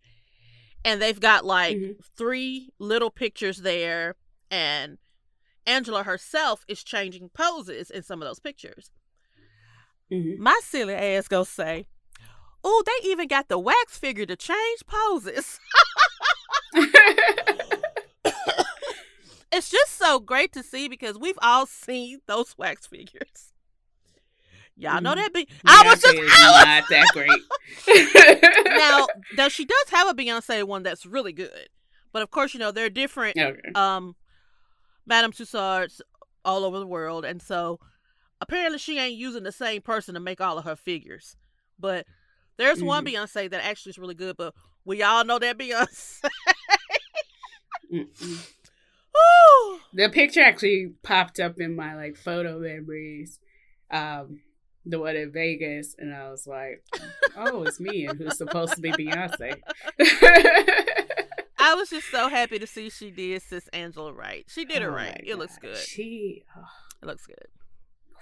[0.84, 1.96] and they've got like Mhm.
[2.16, 4.16] three little pictures there
[4.50, 4.98] and
[5.66, 8.90] Angela herself is changing poses in some of those pictures.
[10.10, 10.38] Mhm.
[10.38, 11.86] My silly ass go say,
[12.64, 15.60] "Oh, they even got the wax figure to change poses."
[19.52, 23.51] it's just so great to see because we've all seen those wax figures.
[24.82, 28.66] Y'all know that be I was just Beyonce is I was- not that great.
[28.78, 31.68] now now she does have a Beyonce one that's really good.
[32.12, 33.58] But of course, you know, they're different okay.
[33.74, 34.16] um
[35.06, 36.00] Madame Tussauds
[36.44, 37.78] all over the world and so
[38.40, 41.36] apparently she ain't using the same person to make all of her figures.
[41.78, 42.06] But
[42.56, 43.16] there's one Mm-hmm.
[43.22, 44.52] Beyonce that actually is really good, but
[44.84, 46.20] we all know that Beyonce.
[49.94, 53.38] The picture actually popped up in my like photo memories.
[53.90, 54.40] Um,
[54.84, 56.84] the one in Vegas, and I was like,
[57.36, 59.60] "Oh, it's me, and who's supposed to be Beyonce?"
[61.58, 64.44] I was just so happy to see she did Sis Angela right.
[64.48, 65.20] She did it Oh right.
[65.24, 65.76] my It looks good.
[65.76, 66.64] She, oh,
[67.02, 67.46] It looks good.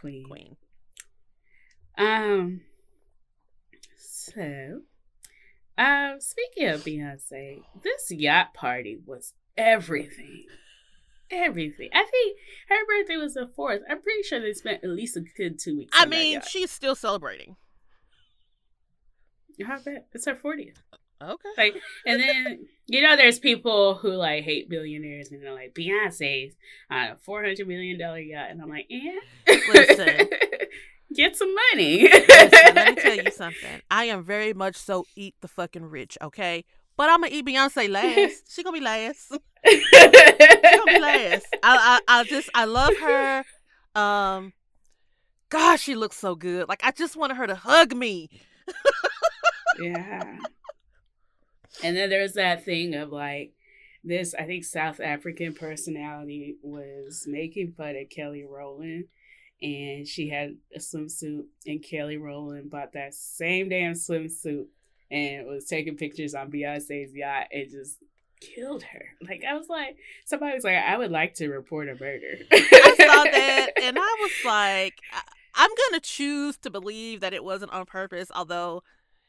[0.00, 0.24] queen.
[0.28, 0.56] Queen.
[1.96, 2.60] Um.
[3.96, 4.80] So,
[5.78, 10.44] um, speaking of Beyonce, this yacht party was everything.
[11.30, 11.90] Everything.
[11.92, 12.38] I think
[12.68, 13.82] her birthday was the fourth.
[13.88, 15.96] I'm pretty sure they spent at least a good two weeks.
[15.98, 17.56] I mean, she's still celebrating.
[19.64, 20.04] How bad?
[20.12, 20.76] It's her 40th.
[21.22, 21.48] Okay.
[21.58, 21.74] Like,
[22.06, 26.54] and then you know, there's people who like hate billionaires, and they're like Beyonce's
[26.90, 29.20] on a 400 million dollar yacht, and I'm like, eh.
[29.72, 30.28] Listen.
[31.14, 32.08] get some money.
[32.08, 33.80] Listen, let me tell you something.
[33.90, 36.64] I am very much so eat the fucking rich, okay?
[37.00, 38.42] But I'm gonna eat Beyonce last.
[38.52, 39.32] She gonna be last.
[39.66, 41.46] She gonna be last.
[41.62, 43.44] I, I I just I love her.
[43.94, 44.52] Um,
[45.48, 46.68] gosh, she looks so good.
[46.68, 48.28] Like I just wanted her to hug me.
[49.80, 50.36] yeah.
[51.82, 53.54] And then there's that thing of like
[54.04, 54.34] this.
[54.34, 59.04] I think South African personality was making fun of Kelly Rowland,
[59.62, 64.66] and she had a swimsuit, and Kelly Rowland bought that same damn swimsuit
[65.10, 67.98] and was taking pictures on Beyonce's yacht and just
[68.40, 69.04] killed her.
[69.28, 72.38] Like I was like, somebody was like, I would like to report a murder.
[72.52, 75.22] I saw that and I was like, I-
[75.54, 78.82] I'm gonna choose to believe that it wasn't on purpose, although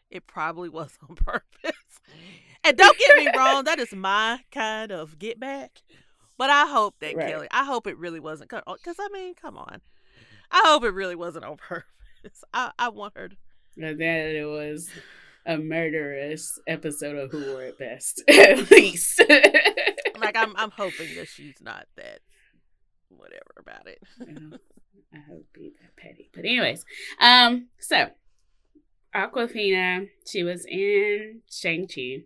[0.10, 1.74] it probably was on purpose.
[2.64, 5.82] And don't get me wrong, that is my kind of get back.
[6.38, 7.28] But I hope that Right.
[7.32, 9.82] Kelly, I hope it really wasn't, because I mean, come on,
[10.52, 12.44] I hope it really wasn't on purpose.
[12.54, 13.36] I, I want her to.
[13.78, 14.90] Then it was
[15.46, 19.22] a murderous episode of Who Wore It Best, at least.
[20.20, 22.20] Like I'm, I'm hoping that she's not that
[23.10, 24.02] whatever about it.
[25.14, 26.30] Well, I hope be that petty.
[26.34, 26.86] But anyways,
[27.20, 28.12] um, so
[29.14, 32.24] Awkwafina, she was in Shang-Chi.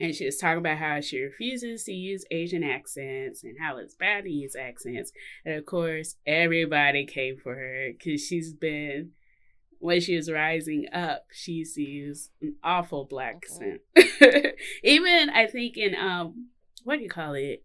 [0.00, 3.94] And she was talking about how she refuses to use Asian accents and how it's
[3.94, 5.12] bad to use accents.
[5.44, 9.10] And of course, everybody came for her because she's been,
[9.82, 13.78] when she was rising up, she use an awful black Mhm.
[13.96, 14.54] accent.
[14.84, 16.50] Even, I think, in, um,
[16.84, 17.64] what do you call it?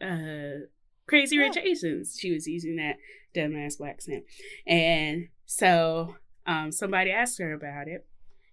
[0.00, 0.66] Uh,
[1.06, 2.16] Crazy Rich Asians.
[2.18, 2.96] She was using that
[3.34, 4.24] dumbass black accent.
[4.66, 8.06] And so um, somebody asked her about it.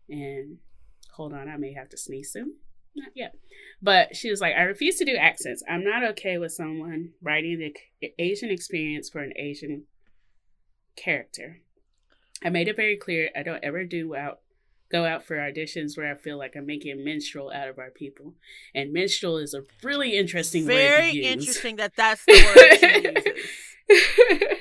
[0.10, 0.58] And
[1.14, 2.56] hold on, I may have to sneeze soon.
[2.94, 3.36] Not yet.
[3.82, 5.64] But she was like, I refuse to do accents.
[5.70, 7.58] I'm not okay with someone writing
[8.02, 9.84] the Asian experience for an Asian
[10.98, 11.62] character.
[12.44, 14.40] I made it very clear I don't ever do out
[14.92, 18.34] go out for auditions where I feel like I'm making minstrel out of our people.
[18.76, 23.42] And minstrel is a really interesting word Very interesting that that's the word uses.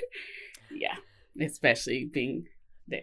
[0.70, 0.96] yeah,
[1.40, 2.46] especially being
[2.86, 3.02] there.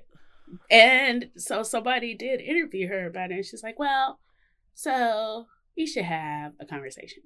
[0.72, 4.20] And so somebody did interview her about it, and she's like, "Well,
[4.74, 7.24] so you should have a conversation."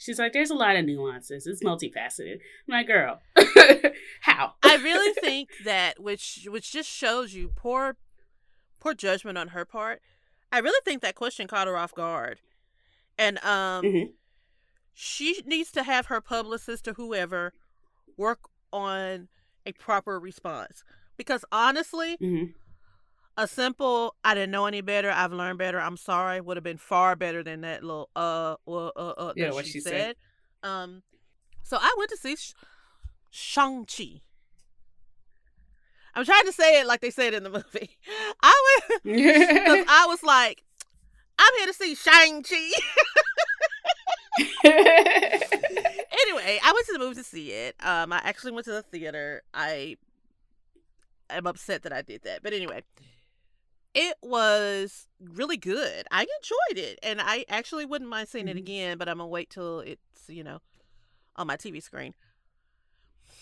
[0.00, 1.46] She's like, "There's a lot of nuances.
[1.46, 2.36] It's multifaceted."
[2.66, 3.20] I'm like, "Girl,
[4.22, 7.96] how?" I really think that which which just shows you poor
[8.80, 10.00] poor judgment on her part.
[10.50, 12.40] I really think that question caught her off guard.
[13.18, 14.12] And um Mhm.
[14.94, 17.52] she needs to have her publicist or whoever
[18.16, 18.40] work
[18.72, 19.28] on
[19.66, 20.82] a proper response.
[21.18, 22.54] Because honestly, Mhm.
[23.42, 26.76] A simple I didn't know any better, I've learned better, I'm sorry would have been
[26.78, 30.16] far better than that little uh uh uh, uh Yeah, that what she, she said.
[30.62, 30.68] said.
[30.68, 31.02] Um
[31.62, 32.54] so I went to see Sh-
[33.30, 34.20] Shang-Chi.
[36.14, 37.90] I'm trying to say it like they said in the movie.
[38.42, 40.62] I went because I was like,
[41.38, 42.70] I'm here to see Shang-Chi.
[44.64, 47.76] anyway, I went to the movie to see it.
[47.80, 49.42] Um, I actually went to the theater.
[49.54, 49.96] I
[51.28, 52.82] am upset that I did that, but anyway,
[53.94, 56.06] it was really good.
[56.10, 58.60] I enjoyed it, and I actually wouldn't mind seeing it Mhm.
[58.60, 58.98] again.
[58.98, 60.60] But I'm gonna wait till it's you know
[61.36, 62.14] on my TV screen,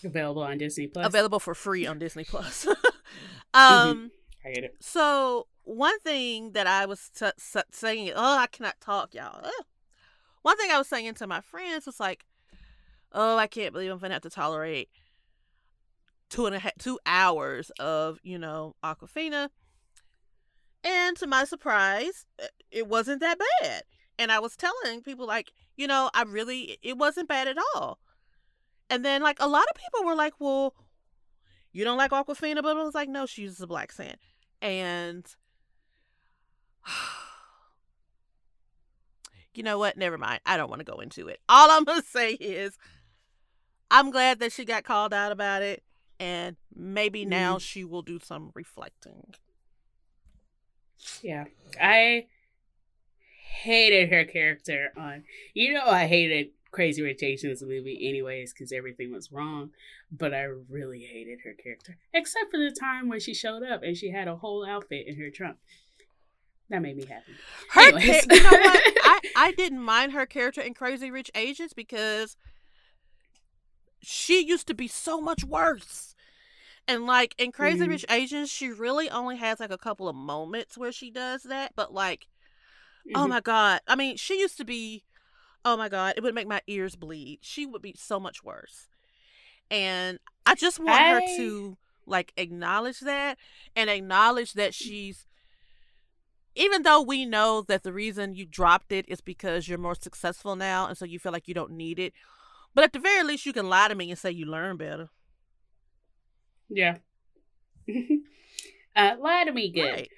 [0.03, 1.05] Available on Disney Plus.
[1.05, 2.65] available for free on Disney Plus.
[3.53, 4.11] um.
[4.45, 4.77] I get it.
[4.79, 9.41] So one thing that I was t- s- saying, oh, I cannot talk, y'all.
[9.43, 9.65] Ugh.
[10.43, 12.25] One thing I was saying to my friends was like,
[13.11, 14.89] oh, I can't believe I'm gonna have to tolerate
[16.29, 19.49] two and a half, two hours of you know Awkwafina.
[20.83, 23.83] And to my surprise, uh, it wasn't that bad.
[24.17, 27.99] And I was telling people like, you know, I really, it wasn't bad at all.
[28.89, 30.73] And then like a lot of people were like, well,
[31.71, 34.17] you don't like Awkwafina, but I was like, no, she uses a black sand.
[34.61, 35.25] And
[39.53, 39.97] you know what?
[39.97, 40.41] Never mind.
[40.45, 41.39] I don't want to go into it.
[41.47, 42.77] All I'm gonna say is
[43.91, 45.83] I'm glad that she got called out about it,
[46.19, 49.33] and maybe now she will do some reflecting.
[51.21, 51.45] Yeah.
[51.81, 52.27] I
[53.61, 59.11] hated her character on you know I hated Crazy Rich Asians movie anyways because everything
[59.11, 59.71] was wrong.
[60.11, 61.97] But I really hated her character.
[62.13, 65.17] Except for the time when she showed up and she had a whole outfit in
[65.17, 65.57] her trunk.
[66.69, 67.33] That made me happy.
[67.71, 68.83] Her, cha- you know what?
[69.03, 72.37] I I didn't mind her character in Crazy Rich Asians because
[74.01, 76.08] she used to be so much worse.
[76.87, 77.89] And like in Crazy Mhm.
[77.89, 81.73] Rich Asians, she really only has like a couple of moments where she does that,
[81.75, 82.27] but like
[83.15, 83.29] Oh Mhm.
[83.29, 83.81] my god.
[83.87, 85.03] I mean, she used to be
[85.65, 87.39] oh my god, it would make my ears bleed.
[87.41, 88.87] She would be so much worse.
[89.71, 93.37] And I just want her to like acknowledge that
[93.75, 95.27] and acknowledge that she's
[96.55, 100.55] even though we know that the reason you dropped it is because you're more successful
[100.55, 102.13] now and so you feel like you don't need it.
[102.75, 105.09] But at the very least you can lie to me and say you learn better.
[106.69, 106.97] Yeah.
[108.95, 109.91] uh lie to me good.
[109.91, 110.09] Right.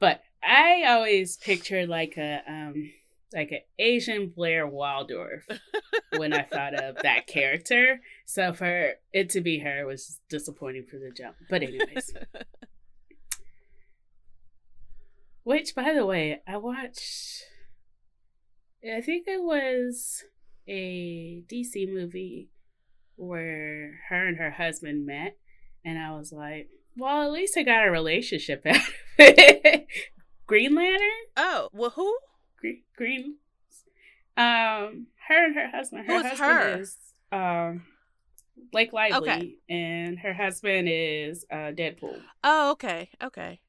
[0.00, 2.90] But I always picture like a um
[3.32, 5.46] like an Asian Blair Waldorf
[6.16, 8.00] when I thought of that character.
[8.24, 11.36] So for it to be her was disappointing for the jump.
[11.50, 12.14] But anyways.
[15.44, 17.44] Which by the way, I watched
[18.84, 20.24] I think it was
[20.68, 22.50] a DC movie
[23.16, 25.36] where her and her husband met
[25.84, 28.82] and I was like, well, at least I got a relationship out of
[29.18, 29.86] it.
[30.46, 31.08] Green Lantern?
[31.36, 32.16] Oh, well, who?
[32.60, 33.36] Green, Green.
[34.36, 36.06] Um, her and her husband.
[36.06, 36.80] Her Who's husband her?
[36.80, 36.96] is
[37.32, 37.82] um,
[38.72, 39.54] Blake Lively, Okay.
[39.68, 42.20] and her husband is uh Deadpool.
[42.44, 43.60] Oh, okay, okay,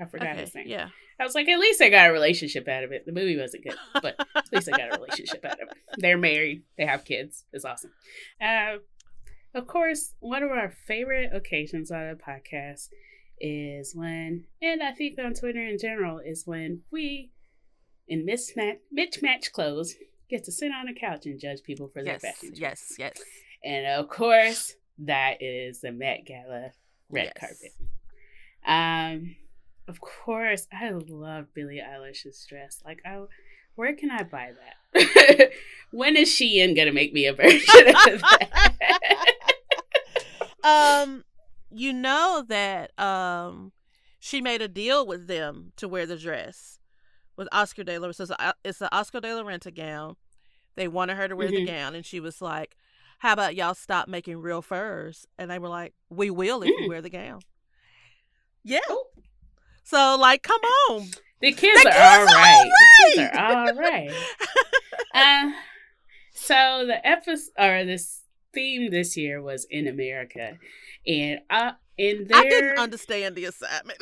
[0.00, 0.40] I forgot okay.
[0.40, 0.68] his name.
[0.68, 0.88] Yeah.
[1.18, 3.04] I was like, at least I got a relationship out of it.
[3.04, 5.76] The movie wasn't good, but at least I got a relationship out of it.
[5.98, 6.62] They're married.
[6.78, 7.44] They have kids.
[7.52, 7.90] It's awesome.
[8.40, 8.76] Uh,
[9.54, 12.88] of course, one of our favorite occasions on the podcast
[13.40, 17.30] is when, and I think on Twitter in general, is when we,
[18.08, 19.94] in mismatch, mismatch clothes,
[20.28, 22.52] get to sit on a couch and judge people for their Yes, fashion.
[22.54, 23.18] yes, yes.
[23.64, 26.70] And of course, that is the Met Gala
[27.08, 27.38] red Yes.
[27.38, 27.72] carpet.
[28.66, 29.36] Um,
[29.88, 32.82] of course, I love Billie Eilish's dress.
[32.84, 33.22] Like, I,
[33.74, 34.52] where can I buy
[34.92, 35.50] that?
[35.90, 37.58] when is Shein gonna make me a version
[37.88, 39.24] of that?
[40.64, 41.24] Um,
[41.70, 43.72] you know that um,
[44.18, 46.78] she made a deal with them to wear the dress
[47.36, 48.10] with Oscar De La.
[48.12, 50.16] So it's a, it's the Oscar De La Renta gown.
[50.76, 51.66] They wanted her to wear the Mhm.
[51.66, 52.76] gown, and she was like,
[53.18, 56.86] "How about y'all stop making real furs?" And they were like, "We will if you
[56.86, 56.88] Mm.
[56.88, 57.40] wear the gown."
[58.62, 58.80] Yeah.
[58.88, 59.06] Oh.
[59.82, 61.08] So like, come on.
[61.40, 62.70] the kids The are kids all are right.
[63.16, 64.12] The kids are all right.
[65.12, 65.50] Uh,
[66.32, 68.19] so the episode or this
[68.52, 70.58] theme this year was in America,
[71.06, 73.98] and uh, in their I didn't understand the assignment.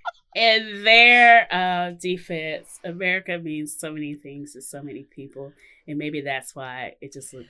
[0.34, 5.52] and their uh, defense, America means so many things to so many people,
[5.86, 7.48] and maybe that's why it just looked.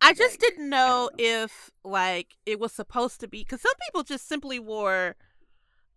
[0.00, 1.10] I just Like, didn't know know.
[1.18, 5.16] if like it was supposed to be because some people just simply wore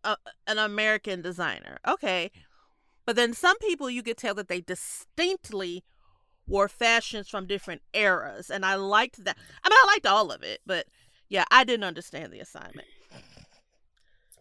[0.04, 1.80] a, an American designer.
[1.88, 2.32] Okay,
[3.06, 5.84] but then some people you could tell that they distinctly
[6.48, 9.38] wore fashions from different eras, and I liked that.
[9.64, 10.88] I mean, I liked all of it, but
[11.30, 12.88] yeah, I didn't understand the assignment.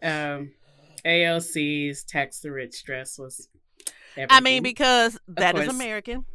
[0.01, 0.51] Um,
[1.05, 3.47] AOC's tax the rich dress was.
[4.29, 5.67] I mean, because that is.
[5.69, 6.25] American.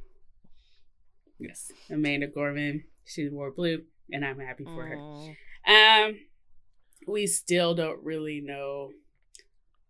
[1.39, 6.07] yes, Amanda Gorman, she wore blue, and I'm happy for her.
[6.07, 6.19] Um,
[7.07, 8.91] we still don't really know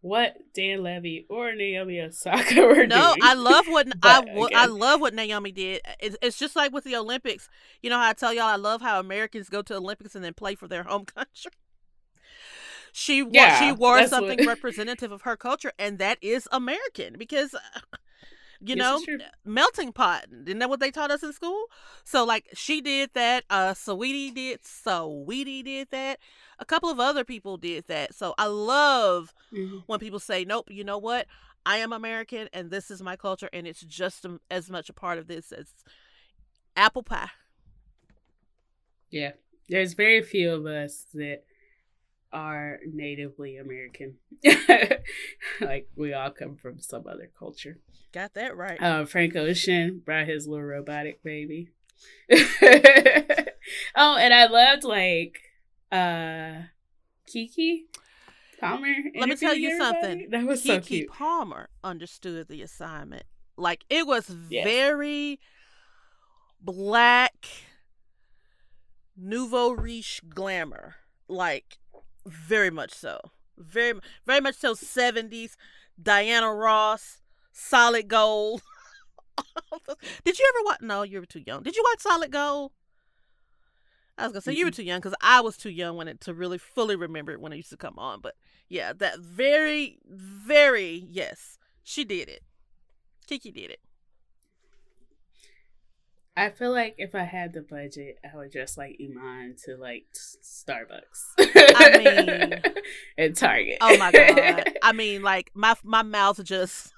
[0.00, 3.18] what Dan Levy or Naomi Osaka were No, doing.
[3.22, 4.22] I love what I,
[4.54, 5.82] I love what Naomi did.
[6.00, 7.48] It's, it's just like with the Olympics.
[7.82, 10.34] You know how I tell y'all I love how Americans go to Olympics and then
[10.34, 11.50] play for their home country.
[12.92, 17.54] She Yeah, she wore something what- representative of her culture, and that is American because.
[18.60, 19.00] You know,
[19.44, 20.26] melting pot.
[20.46, 21.66] Isn't that what they taught us in school?
[22.04, 23.44] So like she did that.
[23.48, 24.60] Uh, Sweetie did.
[24.66, 26.18] Sweetie did that.
[26.58, 28.14] A couple of other people did that.
[28.14, 29.84] So I love Mhm.
[29.86, 31.26] when people say, "Nope, you know what?
[31.64, 34.92] I am American, and this is my culture, and it's just um, as much a
[34.92, 35.68] part of this as
[36.76, 37.30] apple pie."
[39.10, 39.32] Yeah,
[39.68, 41.44] there's very few of us that
[42.32, 44.16] are natively American.
[45.60, 47.78] like we all come from some other culture.
[48.12, 48.80] Got that right.
[48.82, 51.68] Uh, Frank Ocean brought his little robotic baby.
[52.30, 55.38] oh, and I loved like
[55.90, 56.62] uh
[57.28, 57.82] Keke
[58.60, 58.94] Palmer.
[59.18, 60.00] Let me tell you everybody.
[60.00, 60.30] something.
[60.30, 61.10] That was so Keke cute.
[61.10, 63.24] Palmer understood the assignment.
[63.56, 64.64] Like it was Yes.
[64.64, 65.40] very
[66.60, 67.46] black
[69.16, 70.96] nouveau riche glamour.
[71.28, 71.78] Like
[72.28, 73.18] very much so.
[73.56, 75.56] Very very much so 70s
[76.00, 77.20] Diana Ross,
[77.52, 78.62] Solid Gold.
[80.24, 81.62] Did you ever watch No, you were too young.
[81.62, 82.72] Did you watch Solid Gold?
[84.16, 86.20] I was gonna say you were too young because I was too young when it
[86.22, 88.20] to really fully remember it when it used to come on.
[88.20, 88.34] But
[88.68, 92.42] yeah, that very, very yes, she did it.
[93.28, 93.80] Keke did it.
[96.38, 100.04] I feel like if I had the budget, I would dress like Iman to like
[100.14, 101.32] Starbucks.
[101.38, 102.62] I mean-
[103.18, 103.78] and Target.
[103.80, 104.72] Oh my god!
[104.82, 106.92] I mean, like my my mouth just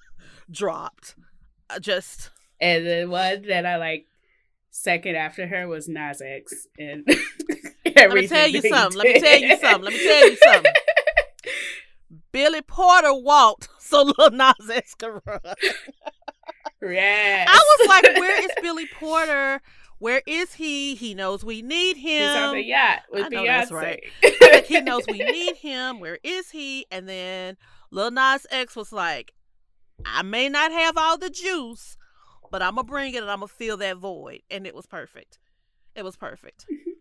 [0.50, 1.14] dropped.
[1.80, 2.30] Just
[2.60, 4.06] and the one that I like
[4.70, 6.66] second after her was Nas X.
[6.78, 7.06] And
[7.96, 8.98] let me tell you something.
[8.98, 9.84] Let me tell you something.
[9.84, 10.72] Let me tell you something.
[12.32, 15.40] Billy Porter walked so Lil Nas X could run.
[16.82, 17.48] Yes.
[17.50, 19.60] I was like, where is Billy Porter?
[19.98, 20.94] Where is he?
[20.94, 22.28] He knows we need him.
[22.32, 23.46] He's on the yacht with I know Beyonce.
[23.46, 24.02] that's right.
[24.40, 26.00] like he knows we need him.
[26.00, 26.86] Where is he?
[26.90, 27.58] And then
[27.90, 29.32] Lil Nas X was like,
[30.06, 31.98] I may not have all the juice,
[32.50, 34.40] but I'm gonna bring it and I'm gonna fill that void.
[34.50, 35.38] And it was perfect.
[35.94, 36.64] It was perfect.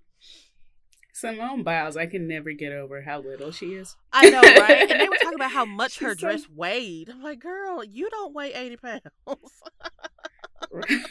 [1.19, 3.95] Simone Biles, I can never get over how little she is.
[4.13, 4.89] I know, right?
[4.89, 7.09] And they were talking about how much She's her so- dress weighed.
[7.09, 9.01] I'm like, girl, you don't weigh 80 pounds.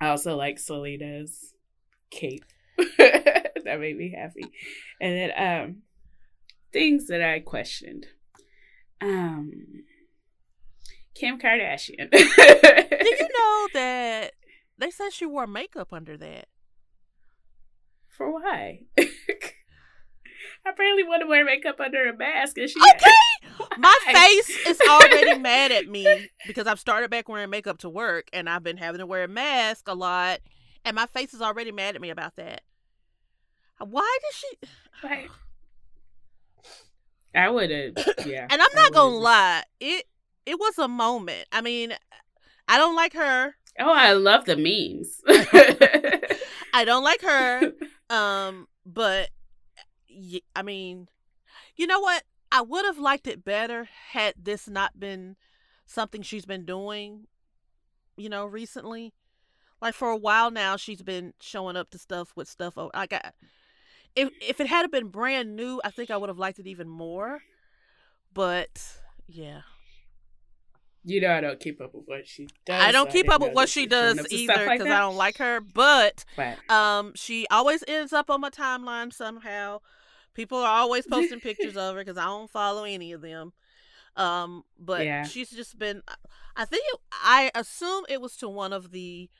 [0.00, 1.54] I also like Selena's
[2.10, 2.44] cape.
[2.98, 4.50] that made me happy.
[5.00, 5.76] And then um
[6.72, 8.06] things that I questioned.
[9.00, 9.84] Um
[11.14, 12.10] Kim Kardashian.
[12.10, 14.32] Did you know that
[14.76, 16.48] they said she wore makeup under that?
[18.16, 18.80] For why?
[18.98, 23.66] I barely want to wear makeup under a mask and she Okay.
[23.78, 28.28] My face is already mad at me because I've started back wearing makeup to work
[28.32, 30.40] and I've been having to wear a mask a lot.
[30.84, 32.62] And my face is already mad at me about that.
[33.78, 35.06] Why did she?
[35.06, 35.30] Like,
[37.34, 37.94] I would have
[38.26, 38.46] yeah.
[38.50, 40.06] And I'm not gonna lie, it
[40.46, 41.46] it was a moment.
[41.52, 41.92] I mean,
[42.66, 43.56] I don't like her.
[43.78, 45.20] Oh, I love the memes.
[46.72, 47.72] I don't like her.
[48.08, 49.30] Um, but
[50.54, 51.08] I mean,
[51.76, 52.24] you know what?
[52.52, 55.36] I would have liked it better had this not been
[55.86, 57.26] something she's been doing,
[58.16, 59.14] you know, recently.
[59.82, 62.78] Like for a while now, she's been showing up to stuff with stuff.
[62.78, 63.32] o- Like, I,
[64.16, 66.88] if if it had been brand new, I think I would have liked it even
[66.88, 67.42] more.
[68.32, 69.62] But yeah,
[71.08, 72.82] You know I don't keep up with what she does.
[72.82, 75.16] I don't so keep didn't up with what she does either because like I don't
[75.16, 75.60] like her.
[75.60, 79.80] But But Um, she always ends up on my timeline somehow.
[80.34, 83.52] People are always posting pictures of her because I don't follow any of them.
[84.16, 85.22] Um, but Yeah.
[85.22, 86.02] she's just been.
[86.56, 89.30] I think it, I assume it was to one of the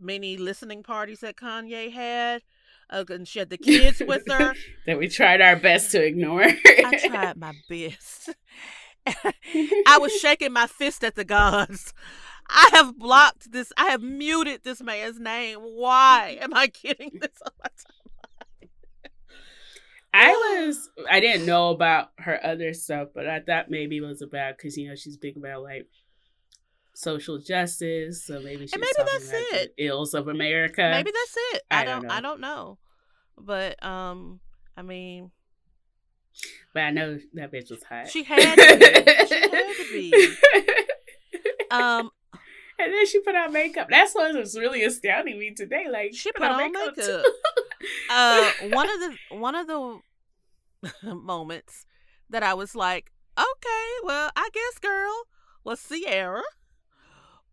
[0.00, 2.42] many listening parties that Kanye had,
[2.90, 4.54] uh, and she had the kids with her.
[4.86, 6.42] that we tried our best to ignore.
[6.42, 8.30] I tried my best.
[9.86, 11.92] I was shaking my fist at the gods.
[12.48, 13.72] I have blocked this.
[13.76, 15.60] I have muted this man's name.
[15.60, 18.04] Why am I getting this on my time?
[20.16, 20.28] I
[20.66, 24.56] was I didn't know about her other stuff, but I thought maybe it was about
[24.56, 25.88] because you know she's big about like
[26.94, 29.74] social justice, so maybe she's maybe talking that's about the it.
[29.78, 30.82] ills of America.
[30.82, 31.62] Maybe that's it.
[31.68, 32.02] I, I don't.
[32.02, 32.78] don't I don't know.
[33.36, 34.38] But um,
[34.76, 35.32] I mean,
[36.72, 38.08] but I know that bitch was hot.
[38.08, 39.26] she had to be.
[39.26, 40.34] She had to be.
[41.70, 42.10] Um,
[42.78, 43.88] and then she put on makeup.
[43.90, 45.86] That's what was really astounding me today.
[45.90, 46.92] Like she put on too.
[46.94, 47.24] makeup.
[48.10, 50.00] uh, one of the one of the
[51.14, 51.84] moments
[52.30, 55.24] that I was like, okay, well, I guess, girl,
[55.64, 56.42] was Ciara.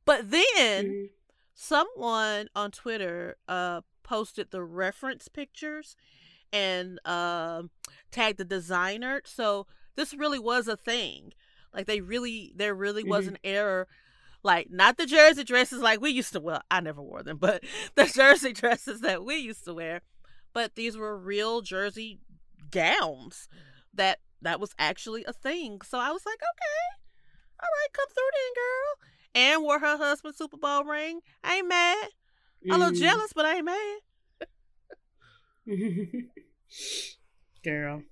[0.06, 1.10] But then Mhm.
[1.56, 5.96] someone on Twitter uh posted the reference pictures
[6.54, 7.70] and um
[8.12, 9.22] tagged the designer.
[9.26, 11.34] So this really was a thing.
[11.74, 13.30] Like they really there really was Mhm.
[13.30, 13.88] an error.
[14.44, 17.64] Like not the jersey dresses like we used to well, I never wore them, but
[17.96, 20.02] the jersey dresses that we used to wear.
[20.54, 22.20] But these were real jersey
[22.72, 23.48] gowns
[23.94, 25.82] that that was actually a thing.
[25.82, 27.02] So I was like, okay,
[27.62, 29.08] all right, come through then, girl.
[29.34, 31.22] And wore her husband's Super Bowl ring.
[31.44, 32.10] I ain't mad.
[32.70, 34.00] I'm a little jealous, but I ain't mad.
[37.64, 38.04] Girl.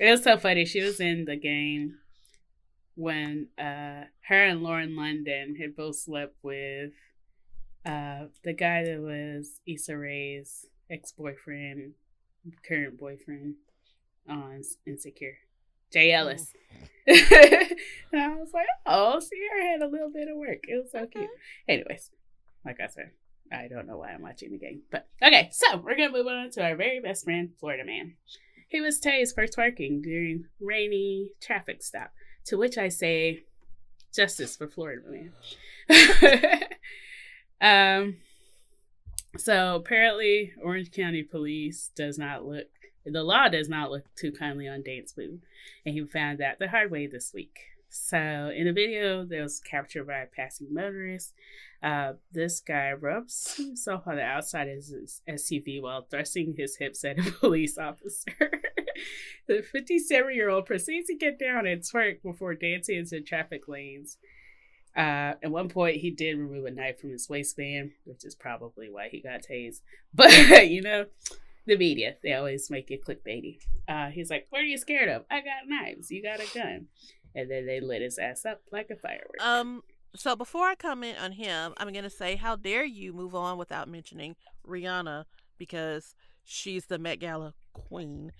[0.00, 0.64] It was so funny.
[0.64, 1.98] She was in the game
[2.94, 6.92] when uh her and Lauren London had both slept with
[7.86, 11.94] uh the guy that was Issa Rae's ex boyfriend,
[12.66, 13.54] current boyfriend
[14.28, 15.38] on Insecure.
[15.92, 16.52] Jay Ellis.
[17.06, 17.18] and
[18.14, 20.60] I was like, oh, Ciara had a little bit of work.
[20.66, 21.28] It was so cute.
[21.68, 22.10] Anyways,
[22.64, 23.10] like I said,
[23.52, 24.82] I don't know why I'm watching the game.
[24.90, 28.14] But okay, so we're gonna move on to our very best friend, Florida Man.
[28.68, 32.12] He was tased for twerking during rainy traffic stop.
[32.46, 33.44] To which I say,
[34.14, 35.02] justice for Florida
[35.88, 36.62] Man.
[37.60, 38.16] um.
[39.38, 42.66] So apparently, Orange County Police does not look.
[43.04, 45.40] The law does not look too kindly on dance move,
[45.84, 47.58] and he found out the hard way this week.
[47.94, 51.34] So in a video that was captured by a passing motorist,
[51.82, 57.04] uh, this guy rubs himself on the outside of his SUV while thrusting his hips
[57.04, 58.32] at a police officer.
[59.46, 64.16] the 57 year old proceeds to get down and twerk before dancing into traffic lanes.
[64.96, 68.88] Uh, at one point, he did remove a knife from his waistband, which is probably
[68.90, 69.80] why he got tased.
[70.14, 71.06] But, you know,
[71.66, 73.58] the media, they always make it clickbaity.
[73.86, 75.26] Uh, he's like, What are you scared of?
[75.30, 76.10] I got knives.
[76.10, 76.86] You got a gun.
[77.34, 79.40] And then they lit his ass up like a firework.
[79.40, 79.82] Um,
[80.14, 83.88] so before I comment on him, I'm gonna say, how dare you move on without
[83.88, 85.24] mentioning Rihanna
[85.58, 86.14] because
[86.44, 88.32] she's the Met Gala queen.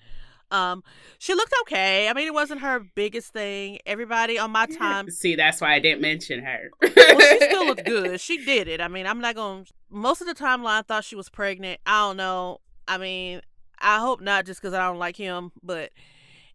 [0.50, 0.84] Um,
[1.18, 2.10] she looked okay.
[2.10, 3.78] I mean, it wasn't her biggest thing.
[3.86, 6.70] Everybody on my time, See, that's why I didn't mention her.
[6.82, 8.20] well, she still looked good.
[8.20, 8.80] She did it.
[8.82, 9.64] I mean, I'm not going.
[9.64, 11.80] to Most of the timeline thought she was pregnant.
[11.86, 12.58] I don't know.
[12.86, 13.40] I mean,
[13.78, 15.52] I hope not, just because I don't like him.
[15.62, 15.90] But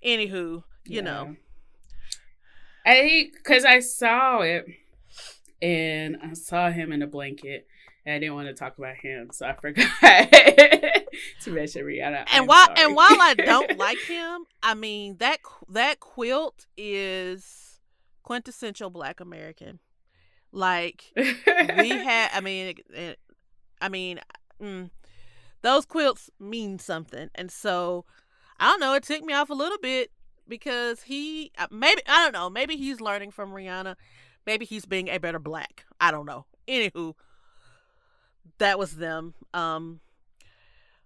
[0.06, 1.36] anywho, you know,
[2.88, 4.66] I because I saw it
[5.62, 7.68] and I saw him in a blanket.
[8.06, 9.86] And I didn't want to talk about him, so I forgot
[11.42, 12.20] to mention Rihanna.
[12.20, 12.80] and I'm while sorry.
[12.80, 17.82] and while I don't like him, I mean that that quilt is
[18.24, 19.80] quintessential Black American.
[20.54, 23.20] Like we had, I mean, it,
[23.82, 24.22] I mean,
[24.62, 24.90] mm,
[25.62, 28.06] those quilts mean something, and so
[28.58, 28.94] I don't know.
[28.94, 30.12] It took me off a little bit
[30.48, 32.50] because he uh, maybe I don't know.
[32.50, 33.96] Maybe he's learning from Rihanna.
[34.46, 35.86] Maybe he's being a better black.
[36.00, 36.46] I don't know.
[36.68, 37.14] Anywho,
[38.60, 39.34] that was them.
[39.54, 40.00] Um,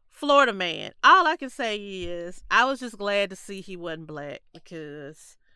[0.09, 0.91] Florida man.
[1.03, 5.37] All I can say is I was just glad to see he wasn't black because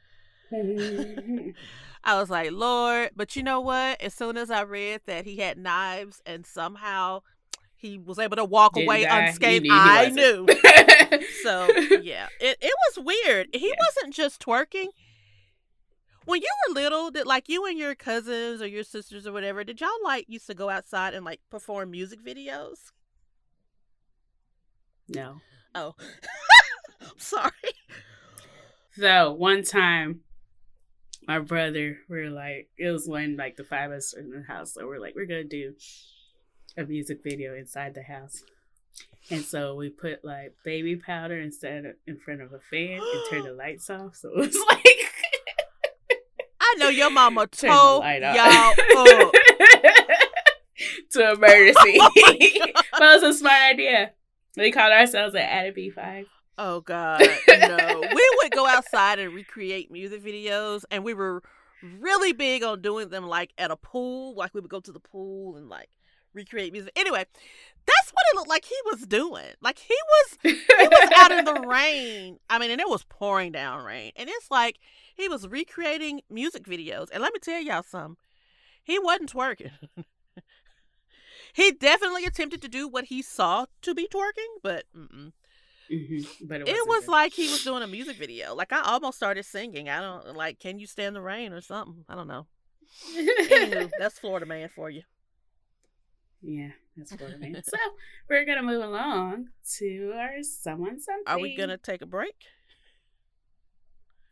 [0.52, 4.02] I was like, Lord, but you know what?
[4.02, 7.22] As soon as I read that he had knives and somehow
[7.86, 10.50] he was able to walk Didn't away die, unscathed, knew he I knew.
[11.30, 13.48] So yeah, it it was weird.
[13.54, 13.76] He Yeah.
[13.88, 14.88] wasn't just twerking.
[16.26, 19.64] When you were little, did like you and your cousins or your sisters or whatever,
[19.64, 22.92] did y'all like used to go outside and like perform music videos?
[25.08, 25.42] no.
[25.76, 25.94] Oh,
[27.02, 27.52] I'm sorry.
[28.94, 30.22] So one time,
[31.28, 34.32] my brother, we are like, it was when like the five of us were in
[34.32, 35.74] the house, so we're like, we're gonna do
[36.78, 38.44] a music video inside the house.
[39.30, 43.22] And so we put like baby powder instead of in front of a fan and
[43.30, 44.16] turned the lights off.
[44.16, 44.86] So it was like
[46.62, 48.76] I know your mama told y'all up.
[51.12, 52.00] to a murder scene.
[52.02, 54.12] Oh it was a smart idea.
[54.58, 56.28] We called ourselves an B five.
[56.58, 58.02] Oh God, no!
[58.02, 61.44] we would go outside and recreate music videos, and we were
[62.00, 64.36] really big on doing them like at a pool.
[64.36, 65.90] Like we would go to the pool and like
[66.36, 66.92] recreate music.
[66.96, 67.26] Anyway,
[67.86, 69.54] that's what it looked like he was doing.
[69.62, 72.40] Like he was he was out in the rain.
[72.50, 74.78] I mean, and it was pouring down rain, and it's like
[75.16, 77.08] he was recreating music videos.
[77.12, 78.18] And let me tell y'all something,
[78.84, 79.72] he wasn't twerking.
[81.54, 84.86] he definitely attempted to do what he saw to be twerking, but.
[84.96, 85.32] Mm-mm.
[85.92, 86.48] Mm-hmm.
[86.48, 87.12] But it, It wasn't good.
[87.12, 88.56] like he was doing a music video.
[88.56, 89.88] Like I almost started singing.
[89.88, 90.60] I don't like.
[90.60, 92.04] Can you stand the rain or something?
[92.10, 92.48] I don't know.
[93.16, 95.04] Anywho, that's Florida man for you.
[96.48, 97.56] Yeah, that's what I mean.
[97.68, 97.78] so
[98.30, 101.24] we're gonna move along to our someone something.
[101.26, 102.36] Are we gonna take a break?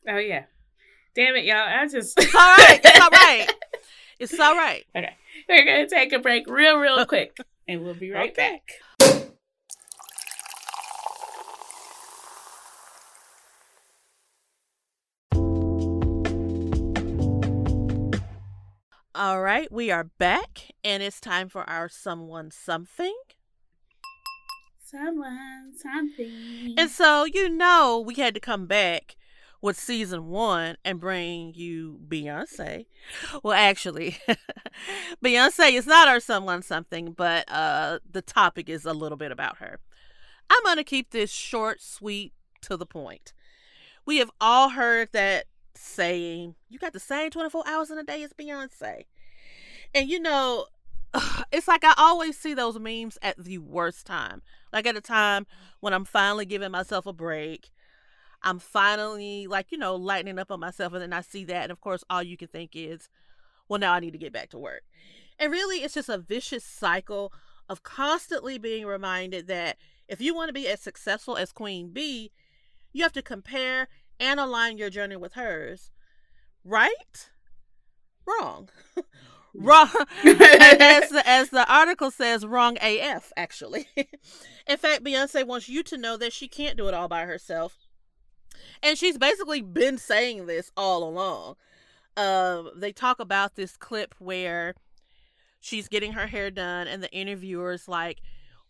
[0.07, 0.43] Oh yeah.
[1.15, 1.57] Damn it, y'all!
[1.57, 2.19] I just.
[2.19, 2.79] It's all right.
[2.83, 3.53] It's all right.
[4.19, 4.85] It's all right.
[4.95, 5.15] okay,
[5.49, 7.35] we're gonna take a break real, real quick,
[7.67, 8.51] and we'll be right Okay.
[8.51, 8.61] back.
[19.15, 23.15] All right, we are back, and it's time for our someone something.
[24.83, 26.73] Someone something.
[26.79, 29.15] And so you know we had to come back
[29.61, 32.87] with season one and bring you Beyonce.
[33.43, 34.17] Well, actually,
[35.23, 39.57] Beyonce is not our someone something, but uh, the topic is a little bit about
[39.57, 39.79] her.
[40.49, 43.31] I'm gonna keep this short, sweet, to the point.
[44.07, 45.45] We have all heard that
[45.75, 49.05] saying, "You got the same 24 hours in a day as Beyonce,"
[49.93, 50.67] and you know.
[51.51, 54.41] It's like I always see those memes at the worst time.
[54.71, 55.45] Like at a time
[55.81, 57.69] when I'm finally giving myself a break.
[58.41, 61.71] I'm finally like, you know, lightening up on myself and then I see that and
[61.71, 63.07] of course all you can think is,
[63.69, 64.81] well now I need to get back to work.
[65.39, 67.31] And really it's just a vicious cycle
[67.69, 72.31] of constantly being reminded that if you want to be as successful as Queen Bee,
[72.91, 73.87] you have to compare
[74.19, 75.91] and align your journey with hers.
[76.63, 77.29] Right?
[78.25, 78.69] Wrong.
[79.53, 79.89] Wrong.
[80.23, 83.87] as the, as the article says, wrong AF, actually.
[84.67, 87.87] In fact, Beyonce wants you to know that she can't do it all by herself.
[88.81, 91.55] And she's basically been saying this all along.
[92.15, 94.75] Um, they talk about this clip where
[95.59, 98.21] she's getting her hair done, and the interviewer's like,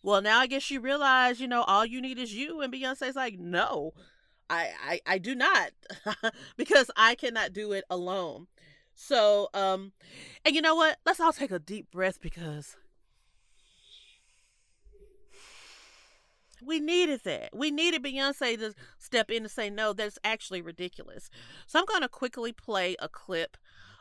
[0.01, 2.61] Well, now I guess you realize, you know, all you need is you.
[2.61, 3.93] And Beyonce's like, No,
[4.49, 5.71] I, I, I do not,
[6.57, 8.47] because I cannot do it alone.
[8.95, 9.91] So, um,
[10.45, 10.97] and you know what?
[11.05, 12.77] Let's all take a deep breath because
[16.65, 17.49] we needed that.
[17.53, 21.29] We needed Beyonce to step in and say, no, that's actually ridiculous.
[21.67, 23.57] So I'm going to quickly play a clip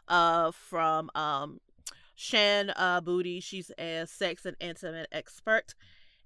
[0.08, 1.60] uh, from um,
[2.14, 3.42] Shan uh, Boody.
[3.42, 5.74] She's a sex and intimate expert.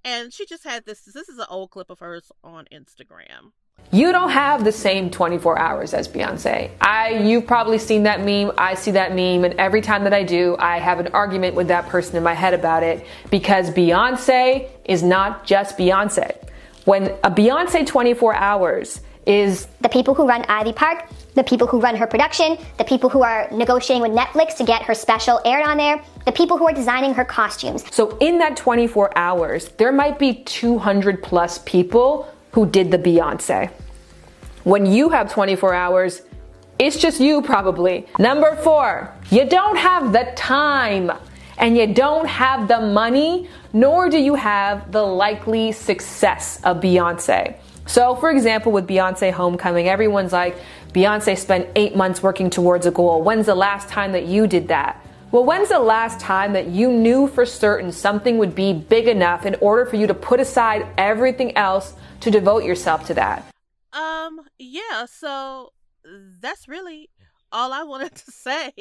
[0.05, 1.01] And she just had this.
[1.01, 3.53] This is an old clip of hers on Instagram.
[3.97, 6.71] You don't have the same 24 hours as Beyonce.
[6.83, 8.53] I you've probably seen that meme.
[8.59, 11.69] I see that meme and every time that I do, I have an argument with
[11.69, 16.37] that person in my head about it because Beyonce is not just Beyonce.
[16.85, 21.81] When a Beyonce 24 hours is the people who run Ivy Park, the people who
[21.81, 25.67] run her production, the people who are negotiating with Netflix to get her special aired
[25.67, 27.83] on there, the people who are designing her costumes.
[27.95, 33.71] So in that 24 hours, there might be 200 plus people who did the Beyonce.
[34.65, 36.23] When you have 24 hours,
[36.79, 38.07] it's just you probably.
[38.19, 41.13] Number four, you don't have the time
[41.59, 47.57] and you don't have the money, nor do you have the likely success of Beyonce.
[47.85, 50.57] So, for example, with Beyonce Homecoming, everyone's like,
[50.95, 53.23] Beyonce spent eight months working towards a goal.
[53.23, 55.07] When's the last time that you did that?
[55.31, 59.45] Well, when's the last time that you knew for certain something would be big enough
[59.45, 63.45] in order for you to put aside everything else to devote yourself to that?
[63.93, 65.73] Um, yeah, so
[66.41, 67.11] that's really
[67.53, 68.73] all I wanted to say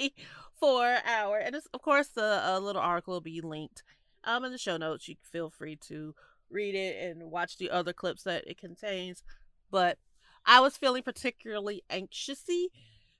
[0.59, 3.83] for our, and of course, the uh, little article will be linked
[4.23, 5.07] um in the show notes.
[5.07, 6.15] You feel free to
[6.49, 9.23] read it and watch the other clips that it contains.
[9.71, 9.97] But
[10.45, 12.71] I was feeling particularly anxiousy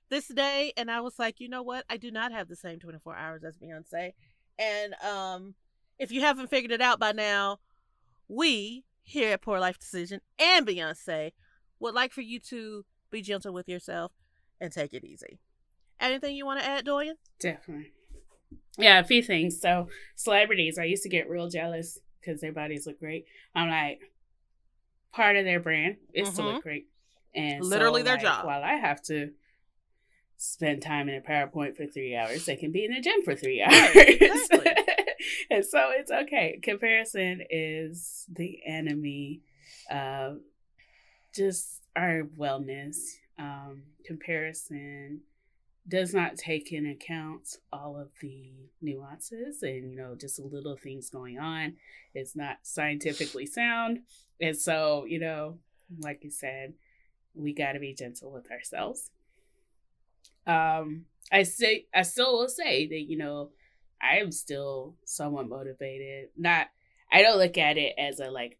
[0.08, 1.84] this day, and I was like, you know what?
[1.90, 4.12] I do not have the same 24 hours as Beyonce.
[4.58, 5.54] And um,
[5.98, 7.58] if you haven't figured it out by now,
[8.28, 11.32] we here at Poor Life Decision and Beyonce
[11.78, 14.12] would like for you to be gentle with yourself
[14.60, 15.38] and take it easy.
[16.00, 17.14] Anything you want to add, Derwin?
[17.40, 17.92] Definitely.
[18.76, 19.60] Yeah, a few things.
[19.60, 23.26] So, celebrities, I used to get real jealous because their bodies look great.
[23.54, 24.00] I'm like,
[25.12, 26.36] part of their brand is mm-hmm.
[26.36, 26.62] to look mm-hmm.
[26.62, 26.86] great.
[27.34, 28.44] And literally so, their like, job.
[28.44, 29.30] While I have to
[30.36, 33.34] spend time in a PowerPoint for three hours, they can be in the gym for
[33.34, 33.90] three hours.
[33.94, 34.72] Exactly.
[35.50, 36.58] and so it's okay.
[36.62, 39.40] Comparison is the enemy
[39.90, 40.38] of
[41.34, 42.96] just our wellness.
[43.38, 45.22] Um, comparison
[45.88, 51.10] does not take in account all of the nuances and you know just little things
[51.10, 51.74] going on
[52.14, 54.00] it's not scientifically sound
[54.40, 55.58] and so you know
[56.00, 56.72] like you said
[57.34, 59.10] we got to be gentle with ourselves
[60.46, 63.50] um i say i still will say that you know
[64.00, 66.68] i am still somewhat motivated not
[67.12, 68.58] i don't look at it as a like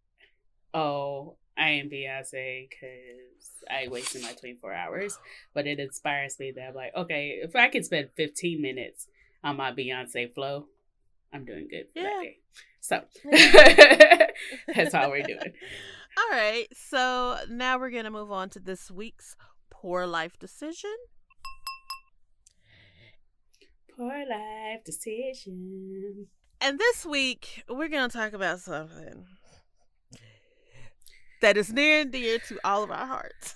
[0.74, 5.18] oh I am Beyonce because I wasted my 24 hours,
[5.54, 9.06] but it inspires me that I'm like, okay, if I can spend 15 minutes
[9.42, 10.66] on my Beyonce flow,
[11.32, 12.10] I'm doing good for yeah.
[12.10, 12.38] that day.
[12.80, 13.02] So
[14.74, 15.38] that's all we're doing.
[16.18, 16.66] All right.
[16.72, 19.36] So now we're going to move on to this week's
[19.68, 20.94] Poor Life Decision.
[23.96, 26.26] Poor Life Decision.
[26.60, 29.24] And this week, we're going to talk about something
[31.40, 33.54] that is near and dear to all of our hearts.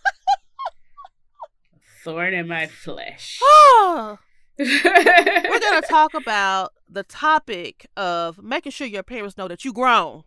[2.04, 3.38] Thorn in my flesh.
[3.42, 4.18] Oh.
[4.58, 9.74] We're going to talk about the topic of making sure your parents know that you
[9.74, 10.24] grown.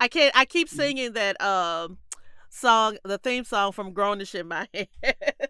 [0.00, 0.76] I can't I keep mm.
[0.76, 1.98] singing that um
[2.50, 5.47] song, the theme song from Grownish in my head.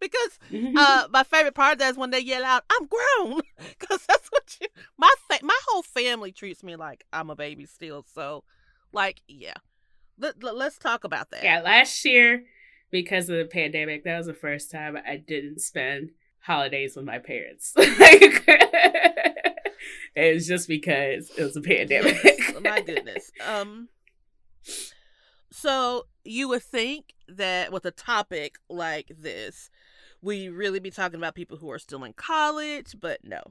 [0.00, 0.38] Because
[0.76, 3.40] uh, my favorite part of that is when they yell out, "I'm grown,"
[3.78, 4.68] because that's what you.
[4.96, 8.04] My fa- my whole family treats me like I'm a baby still.
[8.14, 8.44] So,
[8.92, 9.54] like, yeah,
[10.18, 11.44] let, us talk about that.
[11.44, 12.44] Yeah, last year
[12.90, 17.18] because of the pandemic, that was the first time I didn't spend holidays with my
[17.18, 17.74] parents.
[17.76, 18.94] it
[20.34, 22.16] was just because it was a pandemic.
[22.24, 23.30] Yes, my goodness.
[23.46, 23.88] Um
[25.50, 29.70] so you would think that with a topic like this,
[30.22, 33.42] we really be talking about people who are still in college, but no.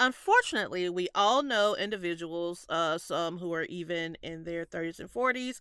[0.00, 5.60] Unfortunately, we all know individuals, uh, some who are even in their 30s and 40s,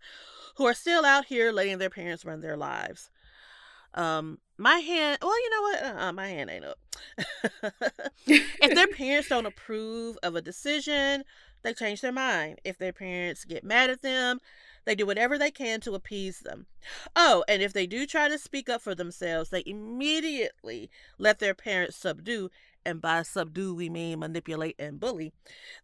[0.56, 3.12] who are still out here letting their parents run their lives.
[3.94, 6.02] Um, my hand, well, you know what?
[6.04, 6.80] Uh, my hand ain't up.
[8.28, 11.24] if their parents don't approve of a decision,
[11.62, 12.60] they change their mind.
[12.64, 14.40] If their parents get mad at them,
[14.86, 16.66] they do whatever they can to appease them.
[17.16, 21.54] Oh, and if they do try to speak up for themselves, they immediately let their
[21.54, 22.50] parents subdue
[22.86, 25.34] and by subdue we mean manipulate and bully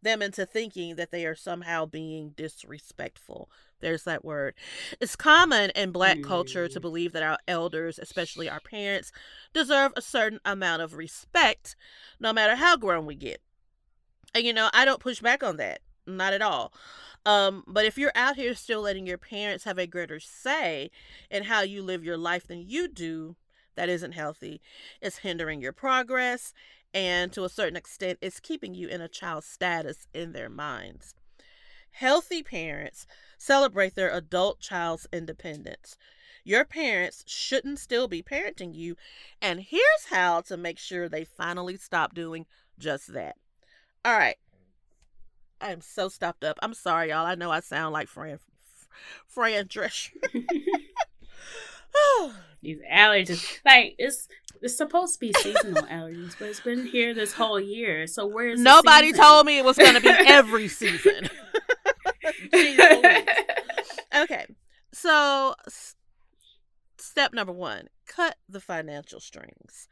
[0.01, 3.49] them into thinking that they are somehow being disrespectful.
[3.79, 4.55] There's that word.
[4.99, 6.23] It's common in black mm.
[6.23, 6.81] culture to mm.
[6.81, 9.11] believe that our elders, especially our parents,
[9.53, 11.75] deserve a certain amount of respect
[12.19, 13.41] no matter how grown we get.
[14.35, 15.81] And you know, I don't push back on that.
[16.05, 16.73] Not at all.
[17.25, 20.89] Um, but if you're out here still letting your parents have a greater say
[21.29, 23.35] in how you live your life than you do,
[23.75, 24.61] that isn't healthy.
[25.01, 26.53] It's hindering your progress
[26.93, 31.13] and to a certain extent, it's keeping you in a child status in their minds.
[31.91, 33.05] Healthy parents
[33.37, 35.97] celebrate their adult child's independence.
[36.45, 38.95] your parents shouldn't still be parenting you,
[39.41, 42.45] and here's how to make sure they finally stop doing
[42.79, 43.35] just that.
[44.03, 44.37] All right.
[45.61, 46.57] I'm so stuffed up.
[46.61, 47.25] I'm sorry, y'all.
[47.25, 48.39] I know I sound like Fran
[49.27, 50.11] Fran Drescher.
[52.61, 54.27] These allergies, like it's
[54.61, 58.05] it's supposed to be seasonal allergies, but it's been here this whole year.
[58.05, 61.29] So where's nobody told me it was going to be every season?
[64.13, 64.45] okay,
[64.91, 65.95] so s-
[66.97, 69.87] step number one: cut the financial strings.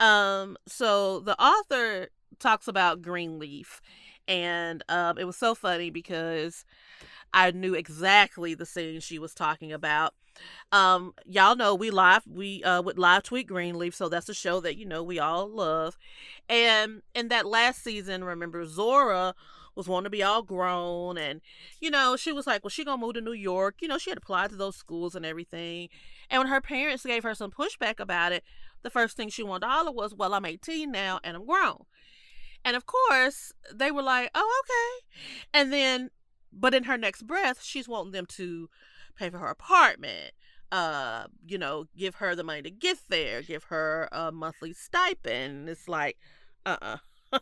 [0.00, 2.08] Um, so the author
[2.40, 3.80] talks about Greenleaf,
[4.30, 6.64] and um, it was so funny because
[7.34, 10.14] I knew exactly the scene she was talking about.
[10.70, 14.60] Um, y'all know we live we uh would live tweet Greenleaf, so that's a show
[14.60, 15.98] that you know we all love.
[16.48, 19.34] And in that last season, remember Zora
[19.74, 21.40] was wanting to be all grown and
[21.80, 23.76] you know, she was like, Well, she gonna move to New York.
[23.80, 25.88] You know, she had applied to those schools and everything.
[26.30, 28.44] And when her parents gave her some pushback about it,
[28.82, 31.84] the first thing she wanted to holler was, Well, I'm 18 now and I'm grown.
[32.64, 35.06] And of course, they were like, Oh, okay.
[35.52, 36.10] And then
[36.52, 38.68] but in her next breath, she's wanting them to
[39.16, 40.32] pay for her apartment,
[40.72, 45.68] uh, you know, give her the money to get there, give her a monthly stipend.
[45.68, 46.18] It's like,
[46.66, 46.96] uh uh-uh.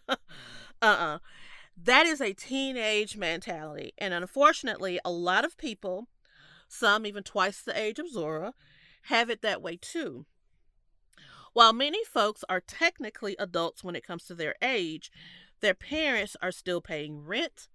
[0.08, 0.16] uh,
[0.82, 1.18] uh uh.
[1.80, 3.92] That is a teenage mentality.
[3.98, 6.08] And unfortunately, a lot of people,
[6.68, 8.52] some even twice the age of Zora,
[9.02, 10.26] have it that way too.
[11.52, 15.10] While many folks are technically adults when it comes to their age,
[15.60, 17.68] their parents are still paying rent,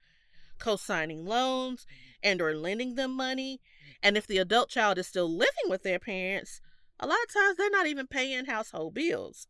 [0.59, 1.85] co-signing loans,
[2.21, 3.59] and or lending them money
[4.03, 6.59] and if the adult child is still living with their parents,
[6.99, 9.47] a lot of times they're not even paying household bills.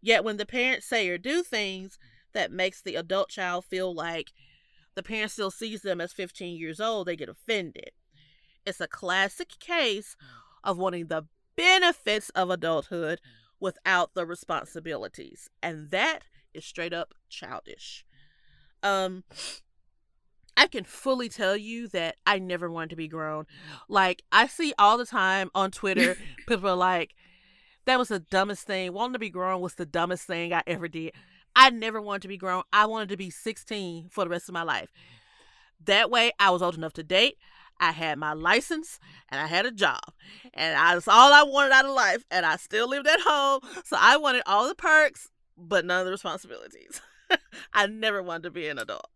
[0.00, 1.98] Yet when the parents say or do things
[2.32, 4.32] that makes the adult child feel like
[4.94, 7.90] the parent still sees them as 15 years old, they get offended.
[8.64, 10.16] It's a classic case
[10.64, 13.20] of wanting the benefits of adulthood
[13.62, 15.48] without the responsibilities.
[15.62, 16.20] And that
[16.52, 18.04] is straight up childish.
[18.82, 19.24] Um
[20.54, 23.46] I can fully tell you that I never wanted to be grown.
[23.88, 27.14] Like I see all the time on Twitter, people are like,
[27.86, 28.92] "That was the dumbest thing.
[28.92, 31.12] Wanting to be grown was the dumbest thing I ever did."
[31.54, 32.62] I never wanted to be grown.
[32.72, 34.90] I wanted to be 16 for the rest of my life.
[35.84, 37.36] That way, I was old enough to date.
[37.82, 40.00] I had my license and I had a job,
[40.54, 42.24] and that's all I wanted out of life.
[42.30, 46.06] And I still lived at home, so I wanted all the perks, but none of
[46.06, 47.00] the responsibilities.
[47.74, 49.08] I never wanted to be an adult.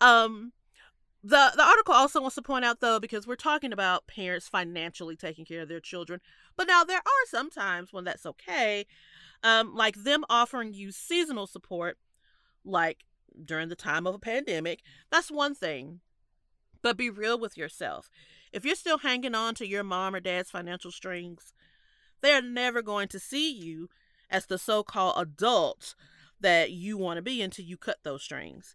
[0.00, 0.52] Um,
[1.24, 5.16] the the article also wants to point out though, because we're talking about parents financially
[5.16, 6.20] taking care of their children,
[6.56, 8.86] but now there are some times when that's okay,
[9.42, 11.98] um, like them offering you seasonal support,
[12.64, 12.98] like
[13.44, 14.80] during the time of a pandemic.
[15.10, 16.00] That's one thing,
[16.82, 18.10] but be real with yourself.
[18.52, 21.52] If you're still hanging on to your mom or dad's financial strings,
[22.20, 23.88] they're never going to see you
[24.30, 25.94] as the so-called adult
[26.40, 28.74] that you want to be until you cut those strings.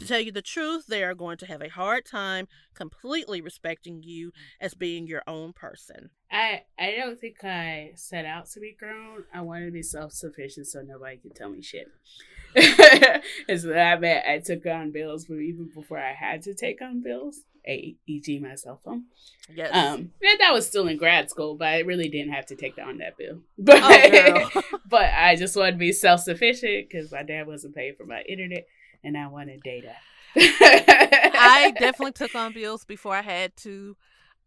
[0.00, 4.02] To tell you the truth, they are going to have a hard time completely respecting
[4.02, 6.08] you as being your own person.
[6.32, 9.24] I I don't think I set out to be grown.
[9.32, 11.88] I wanted to be self sufficient so nobody could tell me shit.
[13.48, 16.80] and so that meant I took on bills, but even before I had to take
[16.80, 18.38] on bills, e.g.
[18.38, 19.04] my cell phone.
[19.54, 19.70] Yes.
[19.72, 22.78] Um, and that was still in grad school, but I really didn't have to take
[22.78, 23.40] on that bill.
[23.58, 27.94] But Oh, but I just wanted to be self sufficient because my dad wasn't paying
[27.96, 28.66] for my internet,
[29.04, 29.94] and I wanted data.
[30.36, 33.96] I definitely took on bills before I had to.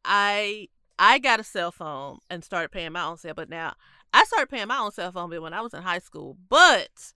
[0.06, 3.74] I I got a cell phone and started paying my own cell, but now
[4.14, 6.38] I started paying my own cell phone bill when I was in high school.
[6.50, 7.14] But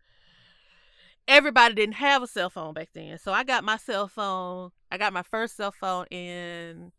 [1.27, 4.71] everybody didn't have a cell phone back then, so I got my cell phone.
[4.91, 6.91] I got my first cell phone in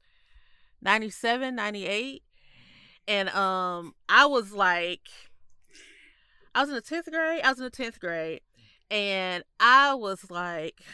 [0.82, 2.22] 97, 98.
[3.08, 5.08] and um, I was like,
[6.54, 7.40] I was in the tenth grade.
[7.42, 8.40] I was in the tenth grade,
[8.90, 10.80] and I was like.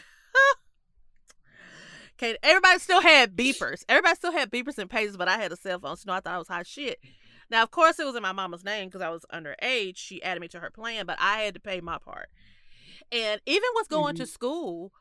[2.17, 3.83] Okay, everybody still had beepers.
[3.89, 6.13] Everybody still had beepers and pages, but I had a cell phone, so you know,
[6.13, 6.97] I thought I was hot shit.
[7.49, 9.97] Now, of course, it was in my mama's name because I was underage.
[9.97, 12.29] She added me to her plan, but I had to pay my part.
[13.11, 14.93] And even with going to school,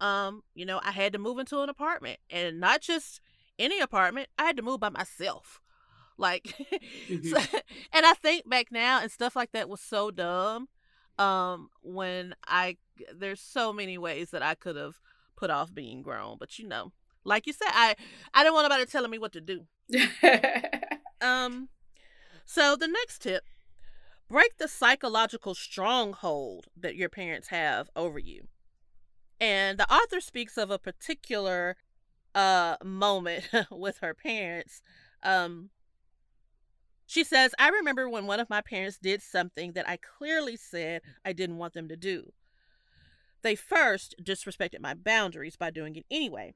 [0.00, 3.20] um, you know, I had to move into an apartment, and not just
[3.58, 4.28] any apartment.
[4.38, 5.60] I had to move by myself.
[6.16, 6.54] Like,
[7.08, 7.36] so,
[7.92, 10.68] and I think back now, and stuff like that was so dumb.
[11.18, 12.76] Um, when I
[13.14, 15.00] there's so many ways that I could have
[15.36, 16.92] put off being grown, but you know,
[17.24, 17.94] like you said, I
[18.32, 19.66] I don't want nobody telling me what to do.
[21.20, 21.70] Um,
[22.44, 23.44] so the next tip:
[24.28, 28.48] break the psychological stronghold that your parents have over you.
[29.40, 31.76] And the author speaks of a particular
[32.34, 34.82] uh moment with her parents.
[35.22, 35.70] Um,
[37.14, 41.00] She says, I remember when one of my parents did something that I clearly said
[41.24, 42.32] I didn't want them to do.
[43.42, 46.54] They first disrespected my boundaries by doing it anyway.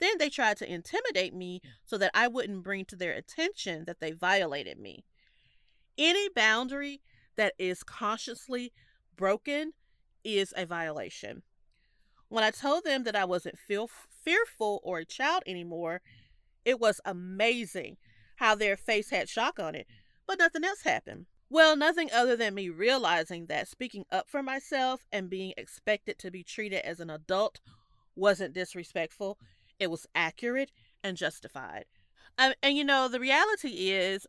[0.00, 4.00] Then they tried to intimidate me so that I wouldn't bring to their attention that
[4.00, 5.06] they violated me.
[5.96, 7.00] Any boundary
[7.36, 8.74] that is consciously
[9.16, 9.72] broken
[10.22, 11.44] is a violation.
[12.28, 13.88] When I told them that I wasn't feel
[14.22, 16.02] fearful or a child anymore,
[16.62, 17.96] it was amazing
[18.36, 19.86] how their face had shock on it,
[20.26, 21.26] but nothing else happened.
[21.50, 26.30] Well, nothing other than me realizing that speaking up for myself and being expected to
[26.30, 27.60] be treated as an adult
[28.16, 29.38] wasn't disrespectful.
[29.78, 30.72] It was accurate
[31.02, 31.84] and justified.
[32.38, 34.26] Um, and you know, the reality is,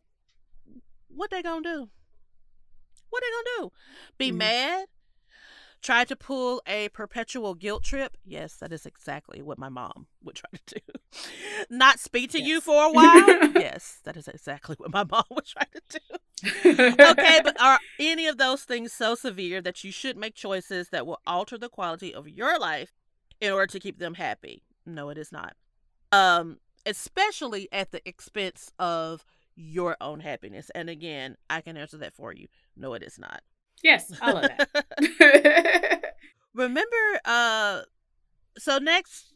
[1.08, 1.90] what they gonna do?
[3.10, 3.72] What they gonna do?
[4.18, 4.38] Be mm-hmm.
[4.38, 4.86] mad?
[5.86, 8.18] Try to pull a perpetual guilt trip?
[8.26, 10.94] Yes, that is exactly what my mom would try to do.
[11.70, 12.48] Not speak to yes.
[12.48, 13.52] you for a while?
[13.52, 17.04] yes, that is exactly what my mom would try to do.
[17.04, 21.06] okay, but are any of those things so severe that you should make choices that
[21.06, 22.96] will alter the quality of your life
[23.40, 24.64] in order to keep them happy?
[24.88, 25.54] No, it is not.
[26.12, 26.58] Um,
[26.88, 29.24] especially at the expense of
[29.56, 30.72] your own happiness.
[30.74, 32.48] And again, I can answer that for you.
[32.76, 33.44] No, it is not.
[33.84, 36.14] Yes, all of that.
[36.54, 37.82] remember, uh,
[38.58, 39.34] so next,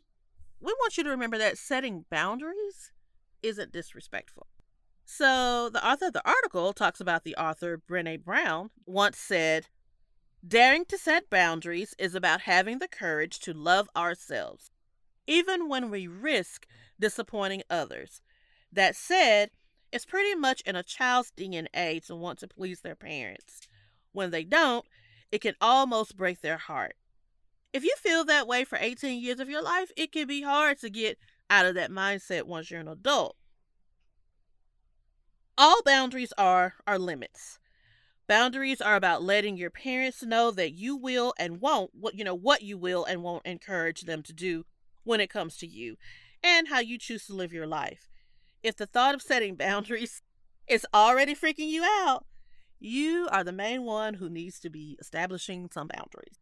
[0.60, 2.92] we want you to remember that setting boundaries
[3.42, 4.48] isn't disrespectful.
[5.06, 9.68] So, the author of the article talks about the author Brene Brown once said,
[10.48, 14.72] Daring to set boundaries is about having the courage to love ourselves,
[15.28, 16.66] even when we risk
[17.00, 18.22] disappointing others.
[18.72, 19.50] That said,
[19.92, 23.68] it's pretty much in a child's DNA to want to please their parents.
[24.12, 24.86] When they don't,
[25.32, 26.96] it can almost break their heart.
[27.72, 30.80] If you feel that way for 18 years of your life, it can be hard
[30.80, 31.18] to get
[31.50, 33.36] out of that mindset once you're an adult.
[35.58, 37.60] All boundaries are are limits.
[38.28, 42.36] Boundaries are about letting your parents know that you will and won't what you know
[42.36, 44.66] what you will and won't encourage them to do
[45.04, 45.98] when it comes to you
[46.44, 48.08] and how you choose to live your life.
[48.64, 50.22] If the thought of setting boundaries
[50.68, 52.26] is already freaking you out,
[52.80, 56.40] you are the main one who needs to be establishing some boundaries.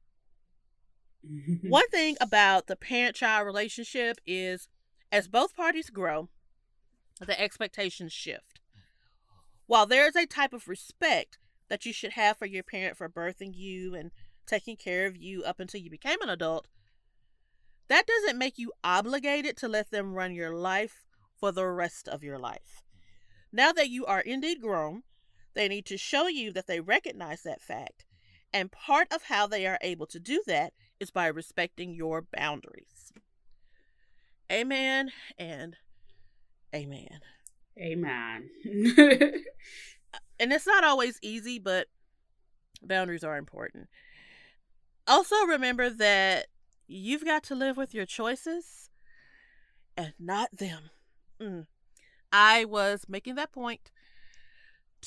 [1.69, 4.69] one thing about the parent child relationship is
[5.11, 6.29] as both parties grow,
[7.19, 8.61] the expectations shift.
[9.65, 11.37] While there is a type of respect
[11.69, 14.11] that you should have for your parent for birthing you and
[14.45, 16.67] taking care of you up until you became an adult,
[17.89, 21.05] that doesn't make you obligated to let them run your life
[21.37, 22.83] for the rest of your life.
[23.51, 25.03] Now that you are indeed grown,
[25.57, 28.05] they need to show you that they recognize that fact.
[28.53, 33.11] And part of how they are able to do that is by respecting your boundaries.
[34.51, 35.75] Amen and
[36.75, 37.19] amen.
[37.79, 38.49] Amen.
[40.39, 41.87] and it's not always easy, but
[42.83, 43.89] boundaries are important.
[45.07, 46.47] Also, remember that
[46.87, 48.89] you've got to live with your choices
[49.97, 50.91] and not them.
[51.41, 51.65] Mm.
[52.31, 53.91] I was making that point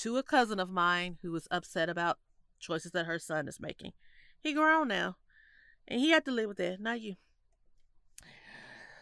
[0.01, 2.19] to a cousin of mine who was upset about
[2.59, 3.93] choices that her son is making.
[4.41, 5.17] He grown now,
[5.87, 7.17] and he had to live with that, not you.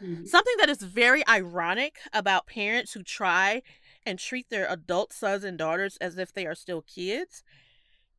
[0.02, 0.24] Mm-hmm.
[0.24, 3.62] Something that is very ironic about parents who try
[4.04, 7.42] and treat their adult sons and daughters as if they are still kids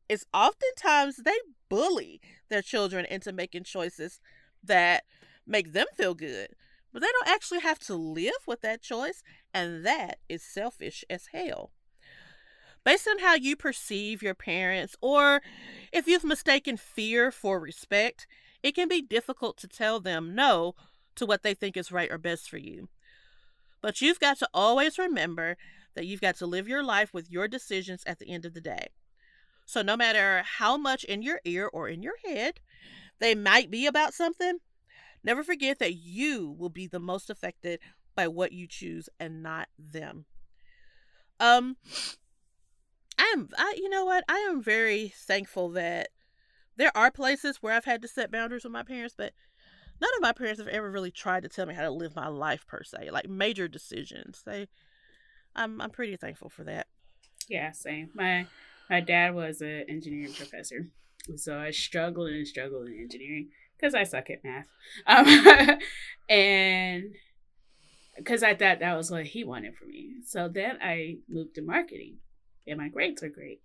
[0.08, 4.20] is oftentimes they bully their children into making choices
[4.62, 5.04] that
[5.46, 6.48] make them feel good.
[6.92, 9.22] But they don't actually have to live with that choice,
[9.54, 11.70] and that is selfish as hell
[12.84, 15.42] based on how you perceive your parents, or
[15.92, 18.26] if you've mistaken fear for respect,
[18.62, 20.74] it can be difficult to tell them no
[21.16, 22.88] to what they think is right or best for you.
[23.82, 25.56] But you've got to always remember
[25.94, 28.60] that you've got to live your life with your decisions at the end of the
[28.60, 28.88] day.
[29.64, 32.60] So, no matter how much in your ear or in your head
[33.18, 34.58] they might be about something,
[35.22, 37.80] never forget that you will be the most affected
[38.16, 40.24] by what you choose and not them.
[41.38, 41.76] Um,
[43.20, 44.24] I am I you know what?
[44.28, 46.08] I am very thankful that
[46.76, 49.34] there are places where I've had to set boundaries with my parents, but
[50.00, 52.28] none of my parents have ever really tried to tell me how to live my
[52.28, 54.42] life per se, like major decisions.
[54.46, 54.68] They
[55.54, 56.86] I'm I'm pretty thankful for that.
[57.46, 58.08] Yeah, same.
[58.14, 58.46] My
[58.88, 60.88] my dad was an engineering professor.
[61.36, 64.64] So I struggled and struggled in engineering because I suck at math.
[65.06, 65.78] Um,
[66.30, 67.04] and
[68.16, 70.14] because I thought that was what he wanted for me.
[70.24, 72.16] So then I moved to marketing
[72.66, 73.60] and my grades are great.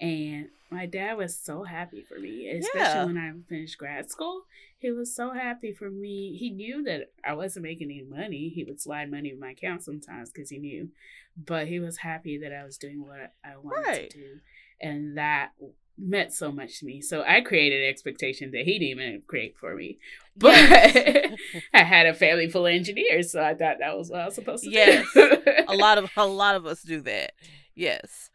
[0.00, 3.04] And my dad was so happy for me, especially Yeah.
[3.04, 4.44] when I finished grad school.
[4.78, 6.36] He was so happy for me.
[6.38, 8.48] He knew that I wasn't making any money.
[8.48, 10.88] He would slide money in my account sometimes because he knew.
[11.36, 14.10] But he was happy that I was doing what I wanted Right.
[14.10, 14.40] to do.
[14.80, 15.50] And that
[15.98, 17.02] meant so much to me.
[17.02, 19.98] So I created an expectation that he didn't even create for me.
[20.36, 20.54] But
[21.74, 24.34] I had a family full of engineers, so I thought that was what I was
[24.34, 25.06] supposed to Yes.
[25.12, 25.36] do.
[25.68, 27.32] a lot of a lot of us do that.
[27.80, 28.28] Yes.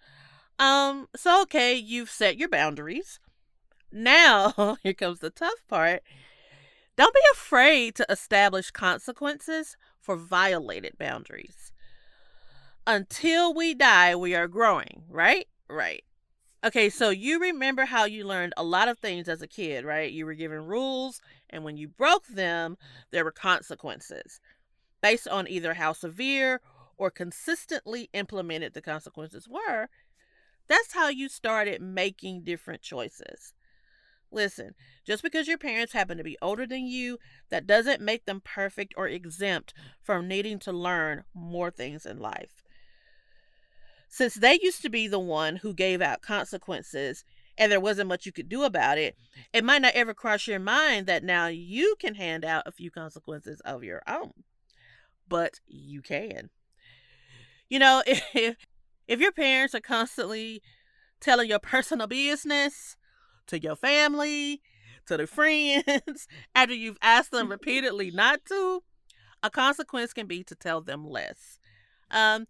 [0.58, 3.20] Um so okay, you've set your boundaries.
[3.92, 6.02] Now, here comes the tough part.
[6.96, 11.72] Don't be afraid to establish consequences for violated boundaries.
[12.88, 15.48] Until we die, we are growing, right?
[15.70, 16.04] Right.
[16.64, 20.12] Okay, so you remember how you learned a lot of things as a kid, right?
[20.12, 21.22] You were given rules,
[21.52, 22.78] and when you broke them,
[23.12, 24.40] there were consequences
[25.02, 26.62] based on either how severe
[26.98, 29.90] or consistently implemented the consequences were.
[30.68, 33.54] That's how you started making different choices.
[34.32, 34.74] Listen,
[35.06, 37.20] just because your parents happen to be older than you,
[37.50, 42.64] that doesn't make them perfect or exempt from needing to learn more things in life.
[44.10, 47.24] Since they used to be the one who gave out consequences
[47.58, 49.16] and there wasn't much you could do about it,
[49.54, 52.92] it might not ever cross your mind that now you can hand out a few
[52.92, 54.32] consequences of your own.
[55.28, 56.50] But you can.
[57.70, 58.58] You know, if,
[59.08, 60.62] if your parents are constantly
[61.20, 62.96] telling your personal business
[63.48, 64.62] to your family,
[65.08, 68.84] to the friends, after you've asked them repeatedly not to,
[69.44, 71.60] a consequence can be to tell them less.
[72.10, 72.48] Um,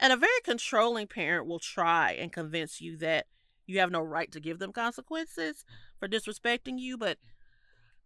[0.00, 3.26] and a very controlling parent will try and convince you that
[3.66, 5.64] you have no right to give them consequences
[5.98, 7.18] for disrespecting you, but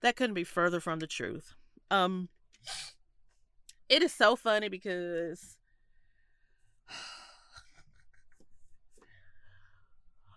[0.00, 1.54] that couldn't be further from the truth.
[1.90, 2.30] Um,
[3.88, 5.58] it is so funny because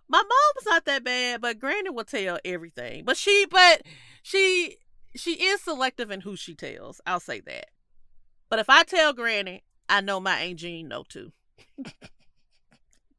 [0.08, 3.04] my mom's not that bad, but Granny will tell everything.
[3.04, 3.82] But she, but
[4.22, 4.76] she,
[5.14, 7.00] she is selective in who she tells.
[7.06, 7.66] I'll say that.
[8.48, 11.32] But if I tell Granny, I know my Aunt Jean know too.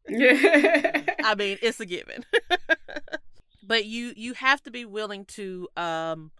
[0.10, 2.24] I mean, it's a given.
[3.64, 6.32] but you you have to be willing to um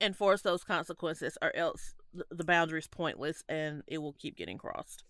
[0.00, 1.94] enforce those consequences or else
[2.30, 5.02] the boundary is pointless and it will keep getting crossed.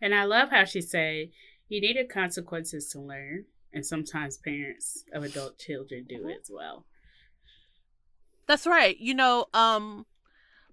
[0.00, 1.28] And I love how she said
[1.68, 6.86] you needed consequences to learn, and sometimes parents of adult children do as well.
[8.46, 8.96] That's right.
[8.98, 10.06] You know, um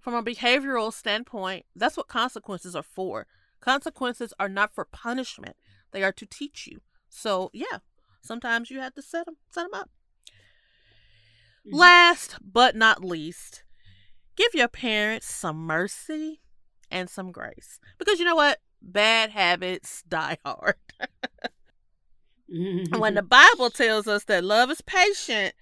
[0.00, 3.26] from a behavioral standpoint, that's what consequences are for.
[3.60, 5.56] Consequences are not for punishment.
[5.92, 6.80] They are to teach you.
[7.08, 7.78] So, yeah,
[8.20, 9.90] sometimes you have to set them set them up.
[11.66, 11.78] Mhm.
[11.78, 13.64] Last but not least,
[14.36, 16.42] give your parents some mercy
[16.90, 17.80] and some grace.
[17.98, 18.60] Because you know what?
[18.86, 20.76] Bad habits die hard.
[22.46, 23.14] When mm-hmm.
[23.14, 25.54] the Bible tells us that love is patient,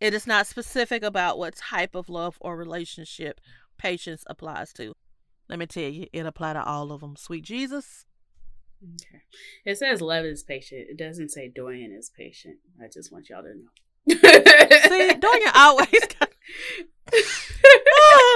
[0.00, 3.40] it is not specific about what type of love or relationship
[3.78, 4.92] patience applies to.
[5.48, 7.16] Let me tell you, it applies to all of them.
[7.16, 8.04] Sweet Jesus.
[8.82, 9.22] Okay.
[9.64, 10.86] It says love is patient.
[10.90, 12.56] It doesn't say Dorian is patient.
[12.82, 13.70] I just want y'all to know.
[14.88, 15.88] See, Dorian always
[16.18, 16.30] got.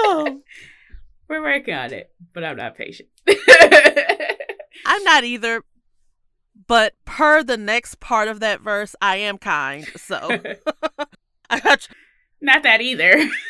[0.07, 0.41] Oh,
[1.27, 3.09] We're working on it, but I'm not patient.
[4.95, 5.61] I'm not either,
[6.67, 9.85] but per the next part of that verse, I am kind.
[9.97, 10.39] So
[11.49, 11.95] I got you.
[12.39, 13.29] not that either.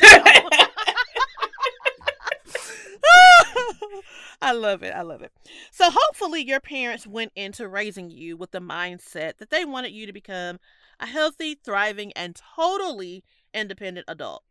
[4.42, 4.92] I love it.
[4.92, 5.32] I love it.
[5.70, 10.04] So hopefully your parents went into raising you with the mindset that they wanted you
[10.06, 10.58] to become
[10.98, 13.22] a healthy, thriving, and totally
[13.54, 14.42] independent adult.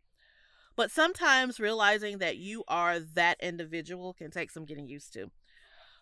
[0.76, 5.30] But sometimes realizing that you are that individual can take some getting used to.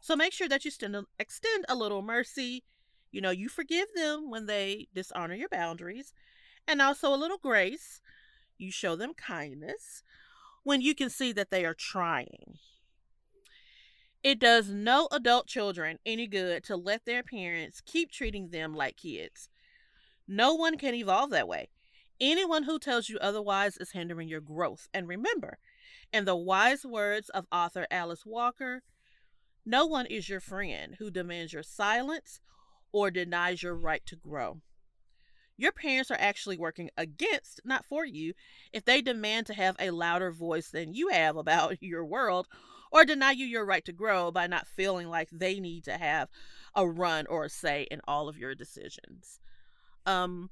[0.05, 2.63] So make sure that you extend a, uh, extend a little mercy.
[3.11, 6.13] You know, you forgive them when they dishonor your boundaries,
[6.69, 8.03] and also a little grace.
[8.59, 10.03] You show them kindness
[10.63, 12.59] when you can see that they are trying.
[14.23, 18.99] It does no adult children any good to let their parents keep treating them like
[18.99, 19.49] kids.
[20.29, 21.71] No one can evolve that way.
[22.21, 24.87] Anyone who tells you otherwise is hindering your growth.
[24.93, 25.57] And remember,
[26.13, 28.83] in the wise words of author Alice Walker,
[29.65, 32.41] no one is your friend who demands your silence
[32.93, 34.61] or denies your right to grow.
[35.57, 38.35] Your parents are actually working against, not for you,
[38.73, 42.49] if they demand to have a louder voice than you have about your world
[42.91, 46.29] or deny you your right to grow by not feeling like they need to have
[46.77, 49.41] a run or a say in all of your decisions.
[50.07, 50.51] Um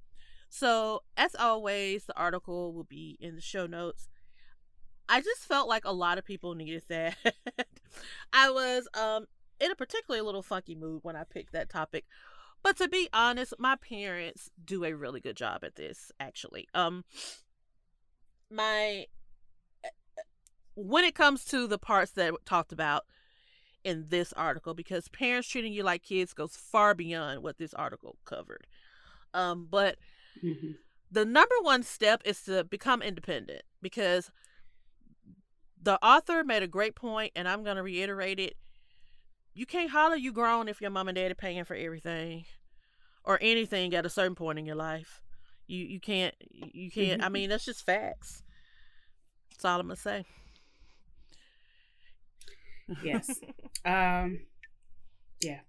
[0.49, 4.09] so as always the article will be in the show notes.
[5.09, 7.17] I just felt like a lot of people needed that.
[8.33, 9.27] I was um
[9.61, 12.05] in a particularly little funky mood when I picked that topic.
[12.63, 16.69] But to be honest, my parents do a really good job at this actually.
[16.75, 17.05] Um
[18.51, 19.07] my
[20.75, 23.05] when it comes to the parts that talked about
[23.85, 28.17] in this article because parents treating you like kids goes far beyond what this article
[28.25, 28.67] covered.
[29.35, 29.97] Um but
[30.43, 30.73] Mm-hmm.
[31.11, 34.31] the number one step is to become independent because
[35.83, 38.57] the author made a great point and I'm going to reiterate it.
[39.55, 42.45] You can't holler you grown if your mom and dad are paying for everything
[43.25, 45.21] or anything at a certain point in your life.
[45.67, 48.43] You you can't you can't I mean that's just facts.
[49.51, 50.25] That's all I'm going to say.
[53.03, 53.41] Yes.
[53.85, 54.41] um.
[55.41, 55.61] Yeah.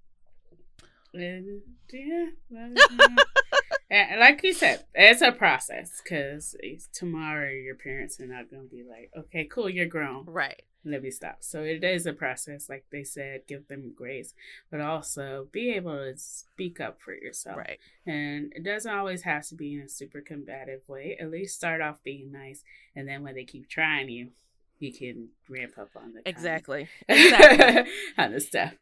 [1.13, 2.27] Yeah.
[3.73, 4.07] well, yeah.
[4.11, 6.55] And like you said, it's a process because
[6.93, 10.25] tomorrow your parents are not going to be like, okay, cool, you're grown.
[10.25, 10.61] Right.
[10.85, 11.37] Let me stop.
[11.39, 14.33] So it is a process, like they said, give them grace,
[14.69, 17.57] but also be able to speak up for yourself.
[17.57, 17.79] Right.
[18.05, 21.17] And it doesn't always have to be in a super combative way.
[21.19, 22.63] At least start off being nice,
[22.97, 24.31] and then when they keep trying you,
[24.79, 26.89] you can ramp up on the Exactly.
[27.07, 27.91] Exactly.
[28.17, 28.73] on the stuff.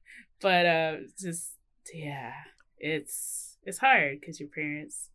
[0.41, 1.51] But uh, just
[1.93, 2.33] yeah,
[2.79, 5.09] it's it's hard because your parents,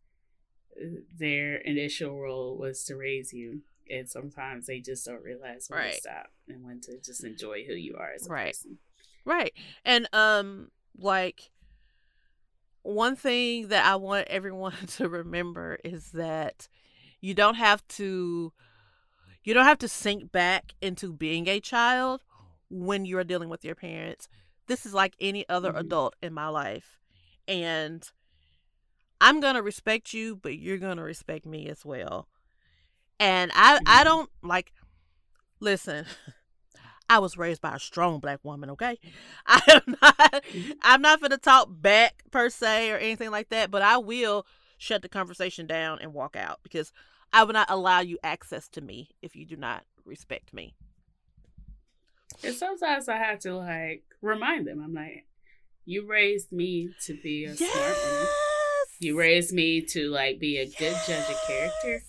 [1.17, 5.93] their initial role was to raise you, and sometimes they just don't realize when Right.
[5.93, 8.47] to stop and when to just enjoy who you are as a Right.
[8.53, 8.77] person.
[9.25, 9.53] Right.
[9.83, 11.51] And um like
[12.83, 16.67] one thing that I want everyone to remember is that
[17.21, 18.53] you don't have to
[19.43, 22.23] you don't have to sink back into being a child
[22.69, 24.27] when you're dealing with your parents.
[24.67, 25.79] This is like any other Mhm.
[25.79, 26.99] adult in my life.
[27.47, 28.09] And
[29.19, 32.27] I'm going to respect you, but you're going to respect me as well.
[33.19, 34.05] And I I Mhm.
[34.05, 34.73] don't like
[35.59, 36.05] listen.
[37.09, 38.99] I was raised by a strong black woman, okay?
[39.45, 40.43] I am not
[40.81, 44.45] I'm not gonna talk back per se or anything like that, but I will
[44.77, 46.91] shut the conversation down and walk out because
[47.33, 50.75] I will not allow you access to me if you do not respect me.
[52.43, 54.81] And sometimes I have to like remind them.
[54.83, 55.25] I'm like,
[55.85, 58.27] you raised me to be a smart woman.
[58.99, 62.03] You raised me to like be a good judge of character.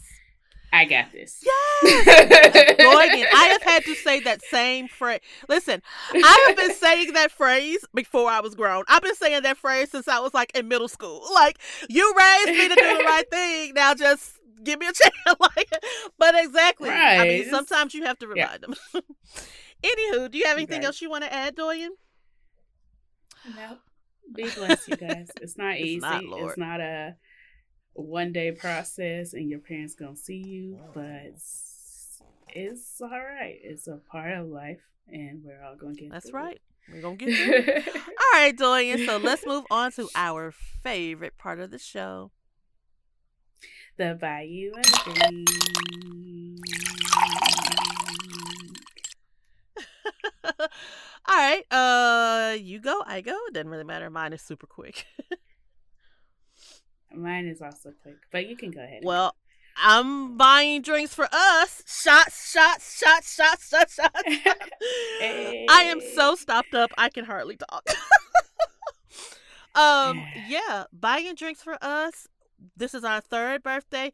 [0.72, 1.42] I got this.
[1.42, 1.82] Yes.
[2.76, 2.84] Boy,
[3.34, 5.20] I have had to say that same phrase.
[5.48, 5.80] Listen,
[6.12, 8.84] I have been saying that phrase before I was grown.
[8.86, 11.22] I've been saying that phrase since I was like in middle school.
[11.32, 11.58] Like,
[11.88, 13.72] you raised me to do the right thing.
[13.74, 14.32] Now just
[14.62, 15.14] give me a chance.
[15.40, 15.72] like,
[16.18, 16.90] but exactly.
[16.90, 18.52] I mean, sometimes you have to Yeah.
[18.52, 18.74] remind them.
[19.82, 20.86] Anywho, do you have anything Right.
[20.86, 21.92] else you want to add, Doyen?
[23.56, 23.78] No.
[24.34, 25.30] Be blessed, you guys.
[25.40, 25.98] It's not It's easy.
[26.00, 26.22] not.
[26.24, 27.16] It's not a
[27.94, 31.32] one day process and your parents gonna see you, oh, but
[32.54, 33.58] it's, all right.
[33.62, 36.60] It's a part of life and we're all gonna get That's right.
[36.90, 37.86] We're going to get through it.
[37.86, 37.96] it.
[37.96, 39.04] All right, Doyen.
[39.04, 40.50] So let's move on to our
[40.82, 42.30] favorite part of the show.
[43.98, 46.87] the Bayou of Dreams.
[51.28, 51.64] All right.
[51.70, 53.02] Uh, you go.
[53.06, 53.38] I go.
[53.48, 54.08] It doesn't really matter.
[54.08, 55.04] Mine is super quick.
[57.14, 59.00] Mine is also quick, but you can go ahead.
[59.02, 59.34] well,
[59.76, 61.82] I'm buying drinks for us.
[61.86, 64.14] Shots, shots, shots, shots, shots, shots.
[65.22, 66.90] I am so stopped up.
[66.98, 67.88] I can hardly talk.
[69.74, 72.26] um, yeah, buying drinks for us.
[72.76, 74.12] This is our third birthday.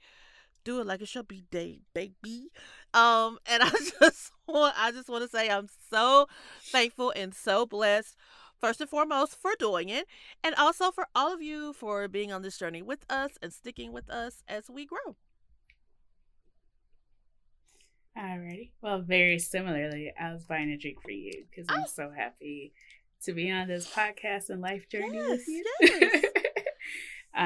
[0.65, 2.51] Do it like it should be day, baby.
[2.95, 3.71] Um, and I
[4.01, 6.27] just want, I just want to say I'm so
[6.63, 8.17] thankful and so blessed.
[8.61, 10.05] First and foremost for Doyen,
[10.43, 13.93] and also for all of you for being on this journey with us and sticking
[13.93, 15.17] with us as we grow.
[18.17, 18.71] Alrighty.
[18.81, 21.87] Well, very similarly, I was buying a drink for you because I'm Oh.
[21.93, 22.73] so happy
[23.25, 25.65] to be on this podcast and life journey with you.
[25.83, 26.25] yes.
[27.35, 27.43] um,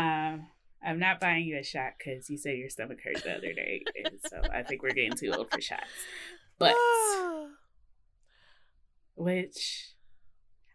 [0.88, 3.82] I'm not buying you a shot because you said your stomach hurt the other day,
[4.04, 5.82] and so I think we're getting too old for shots.
[6.58, 6.74] But
[9.14, 9.92] which,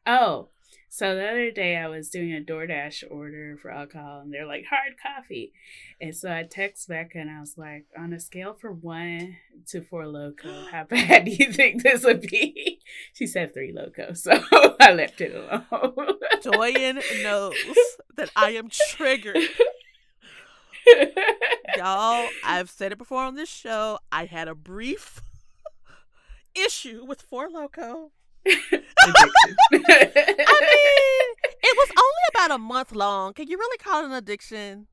[0.06, 0.50] oh,
[0.90, 4.66] so the other day I was doing a DoorDash order for alcohol, and they're like
[4.70, 5.52] hard coffee,
[6.00, 9.38] and so I text back and I was like, on a scale from one
[9.70, 12.82] to four loco, how bad do you think this would be?
[13.14, 14.32] She said three loco, so
[14.80, 16.20] I left it alone.
[16.44, 17.56] Doyen knows
[18.16, 19.38] that I am triggered.
[21.78, 24.00] Y'all, I've said it before on this show.
[24.12, 25.22] I had a brief
[26.56, 28.12] issue with Four Loco.
[28.46, 28.60] I mean,
[29.72, 30.48] it
[31.78, 33.34] was only about a month long.
[33.34, 34.88] Can you really call it an addiction?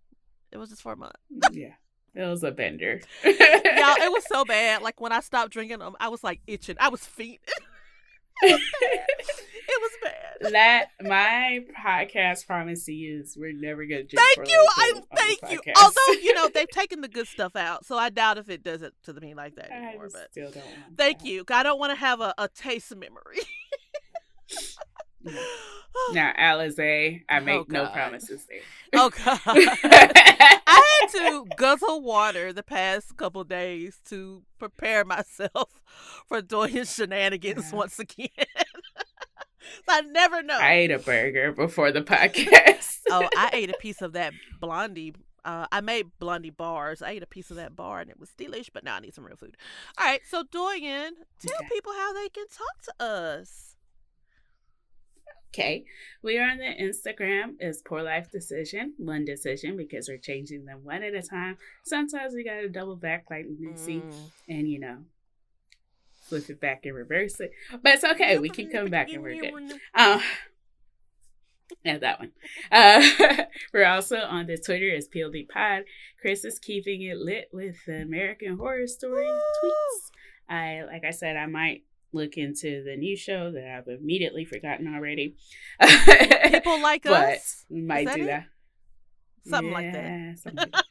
[0.52, 1.14] It was just for a month.
[1.52, 1.74] yeah,
[2.14, 3.00] it was a bender.
[3.24, 4.82] Y'all, it was so bad.
[4.82, 6.76] Like when I stopped drinking them, I was like itching.
[6.80, 7.40] I was feet.
[8.42, 10.52] It was bad.
[10.52, 14.26] that my podcast promise to you is we're never gonna drink.
[14.36, 14.66] Thank you.
[14.76, 15.60] I thank you.
[15.60, 15.82] podcast.
[15.82, 18.82] Although you know they've taken the good stuff out, so I doubt if it does
[18.82, 20.08] it to me like that I anymore.
[20.12, 20.64] But still don't.
[20.96, 21.26] Thank that.
[21.26, 21.44] you.
[21.50, 23.40] I don't want to have a, a taste memory.
[26.12, 28.60] Now, Alizé, I make no promises there.
[28.94, 29.40] oh God.
[29.46, 35.80] I had to guzzle water the past couple days to prepare myself
[36.28, 37.76] for doing shenanigans Yeah.
[37.76, 38.28] once again.
[39.88, 40.58] I never know.
[40.58, 43.00] I ate a burger before the podcast.
[43.10, 45.14] oh, I ate a piece of that blondie.
[45.44, 47.02] Uh, I made blondie bars.
[47.02, 49.14] I ate a piece of that bar and it was delish, but now I need
[49.14, 49.56] some real food.
[49.98, 51.14] All right, so Doyen,
[51.44, 51.68] tell Okay.
[51.72, 53.69] people how they can talk to us.
[55.52, 55.84] Okay,
[56.22, 60.84] we are on the Instagram is Poor Life Decision, one decision because we're changing them
[60.84, 61.58] one at a time.
[61.84, 64.30] Sometimes we gotta double back like Nipsey Mm.
[64.48, 64.98] and you know
[66.22, 67.50] flip it back and reverse it.
[67.82, 69.52] But it's okay, we keep coming back and we're good.
[69.92, 70.22] Um,
[71.84, 72.32] yeah, that one.
[72.70, 73.44] Uh,
[73.74, 75.82] we're also on the Twitter as PLD Pod.
[76.20, 80.10] Chris is keeping it lit with the American Horror Story tweets.
[80.48, 84.92] I, like I said, I might look into the new show that I've immediately forgotten
[84.94, 85.36] already.
[85.80, 87.64] People like but us.
[87.70, 88.26] might that do it?
[88.26, 88.44] that.
[89.46, 90.38] Something like that.
[90.42, 90.84] Something like that.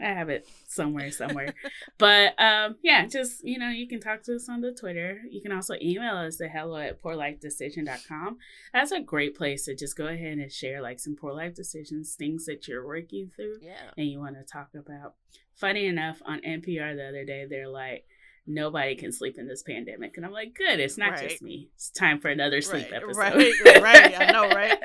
[0.00, 1.54] I have it somewhere, somewhere.
[1.96, 5.20] but um, yeah, just you know, you can talk to us on the Twitter.
[5.30, 8.38] You can also email us at hello at poorlifedecision.com.
[8.72, 12.14] That's a great place to just go ahead and share like some poor life decisions,
[12.16, 13.90] things that you're working through Yeah.
[13.96, 15.14] and you want to talk about.
[15.54, 18.04] Funny enough, on NPR the other day, they're like,
[18.46, 20.16] nobody can sleep in this pandemic.
[20.16, 21.28] And I'm like, good, it's not Right.
[21.30, 21.68] just me.
[21.74, 23.16] It's time for another sleep Right, episode.
[23.18, 24.20] right, right.
[24.20, 24.78] I know, right?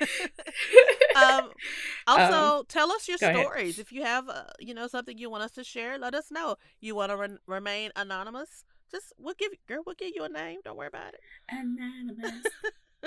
[1.14, 1.50] Um,
[2.06, 3.44] also, tell us your go ahead.
[3.44, 3.78] stories.
[3.78, 6.56] If you have, uh, you know, something you want us to share, let us know.
[6.80, 8.64] You want to re- remain anonymous?
[8.90, 10.60] Just we'll give girl, we'll give you a name.
[10.64, 11.20] Don't worry about it.
[11.50, 12.44] Anonymous.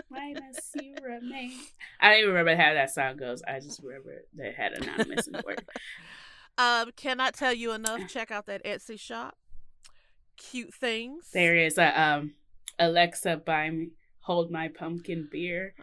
[0.10, 1.54] Why must you remain?
[2.00, 3.42] I don't even remember how that song goes.
[3.48, 5.66] I just remember that had anonymous in the word.
[6.58, 8.02] Um, cannot tell you enough.
[8.08, 9.36] Check out that Etsy shop.
[10.38, 11.30] Cute things.
[11.34, 12.34] There is a um
[12.80, 13.90] Alexa buy me
[14.22, 15.74] hold my pumpkin beer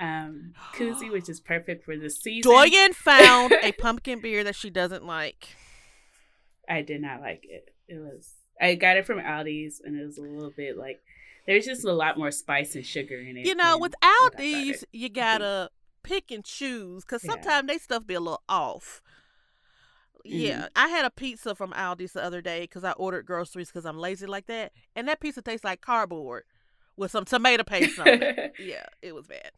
[0.00, 2.50] um koozie, which is perfect for the season.
[2.50, 5.56] Doyen found a pumpkin beer that she doesn't like.
[6.68, 7.74] I did not like it.
[7.88, 11.00] It was I got it from Aldi's and it was a little bit like
[11.46, 13.46] there's just a lot more spice and sugar in it.
[13.46, 15.70] You know, with what I thought Aldi's, you gotta
[16.02, 17.32] pick and choose because Yeah.
[17.32, 19.02] sometimes they stuff be a little off.
[20.24, 20.66] Yeah, Mm-hmm.
[20.76, 23.98] I had a pizza from Aldi's the other day because I ordered groceries because I'm
[23.98, 26.44] lazy like that, and that pizza tastes like cardboard
[26.96, 28.52] with some tomato paste on it.
[28.58, 29.50] Yeah, it was bad.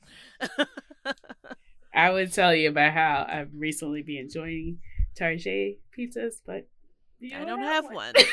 [1.94, 4.78] I would tell you about how I've recently been enjoying
[5.16, 6.66] Target pizzas, but
[7.32, 7.94] I don't have one.
[7.94, 8.14] one.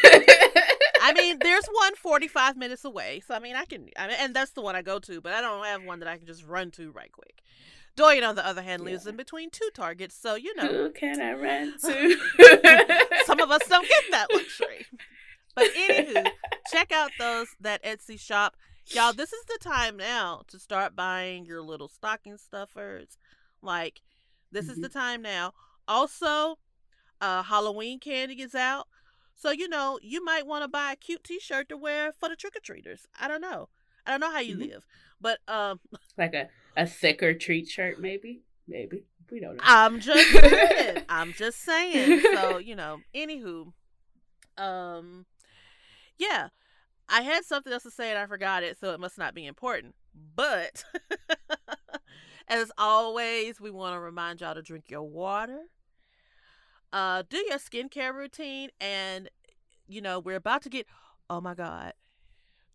[1.04, 4.36] I mean, there's one 45 minutes away, so I mean, I can, I mean, and
[4.36, 6.46] that's the one I go to, but I don't have one that I can just
[6.46, 7.42] run to right quick.
[7.96, 9.12] Doyen, on the other hand, lives Yeah.
[9.12, 12.18] in between two targets, so you know, Who can I run to?
[13.26, 14.86] some of us don't get that luxury.
[15.56, 16.30] But anywho,
[16.72, 18.56] check out those that Etsy shop.
[18.88, 23.18] Y'all, this is the time now to start buying your little stocking stuffers.
[23.62, 24.02] Like,
[24.52, 25.54] this is the time now.
[25.88, 26.58] Also,
[27.20, 28.88] uh Halloween candy is out.
[29.36, 32.30] So, you know, you might want to buy a cute t shirt to wear for
[32.30, 33.08] the trick or treaters.
[33.20, 33.70] I don't know.
[34.06, 34.70] I don't know how you Mhm.
[34.70, 34.86] live.
[35.20, 35.80] But um
[36.18, 38.42] like a, a thicker treat shirt, maybe.
[38.68, 39.04] Maybe.
[39.32, 39.64] We don't know.
[39.66, 40.98] I'm just saying.
[41.10, 42.22] I'm just saying.
[42.34, 43.72] So, you know, anywho.
[44.58, 45.26] Um
[46.18, 46.50] yeah.
[47.10, 49.46] I had something else to say and I forgot it, so it must not be
[49.46, 49.96] important.
[50.36, 50.84] But
[52.48, 55.64] as always, we want to remind y'all to drink your water.
[56.94, 59.30] Uh do your skincare routine and
[59.88, 60.88] you know, we're about to get
[61.30, 61.94] oh my god.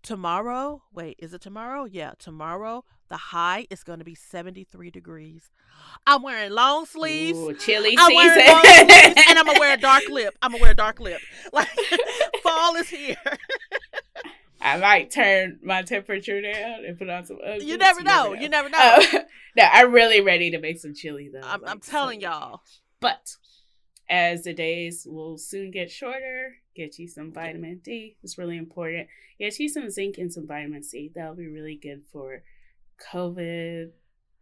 [0.07, 1.85] Tomorrow, wait, is it tomorrow?
[1.85, 5.51] Yeah, tomorrow the high is going to be 73 degrees.
[6.07, 7.37] I'm wearing long sleeves.
[7.37, 8.17] Ooh, chilly I'm season.
[8.17, 10.39] wearing long sleeves and I'm gonna wear a dark lip.
[10.41, 11.21] I'm gonna wear a dark lip.
[11.53, 11.69] Like
[12.45, 13.17] fall is here.
[14.61, 17.65] I might turn my temperature down and put on some Uggs.
[17.65, 18.33] You never know.
[18.33, 18.79] You never know.
[18.79, 19.19] Uh,
[19.57, 21.41] no, I'm really ready to make some chili though.
[21.43, 22.61] I'm, like, I'm telling so- y'all.
[23.01, 23.35] But
[24.09, 28.17] as the days will soon get shorter, get you some vitamin D.
[28.23, 29.09] It's really important.
[29.39, 31.11] Get you some zinc and some vitamin C.
[31.15, 32.43] That'll be really good for
[33.13, 33.91] COVID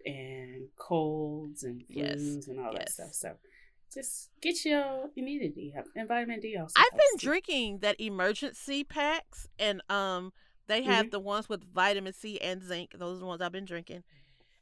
[0.05, 3.15] and colds and Yes, and all that stuff.
[3.15, 3.37] So
[3.93, 5.87] just get your immunity up.
[5.97, 6.75] And vitamin D also.
[6.77, 7.27] I've been too.
[7.27, 10.33] drinking that Emergen-C packs, and um,
[10.67, 12.91] they have the ones with vitamin C and zinc.
[12.99, 14.03] Those are the ones I've been drinking,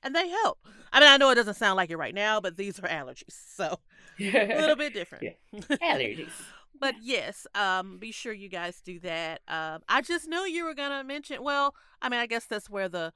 [0.03, 0.59] and they help.
[0.93, 3.33] I mean, I know it doesn't sound like it right now, but these are allergies,
[3.55, 3.79] so
[4.20, 4.24] a
[4.61, 5.37] little bit different.
[5.55, 6.31] allergies.
[6.79, 9.41] But yes, um, be sure you guys do that.
[9.47, 11.43] Um, I just knew you were gonna mention.
[11.43, 13.12] Well, I mean, I guess that's where the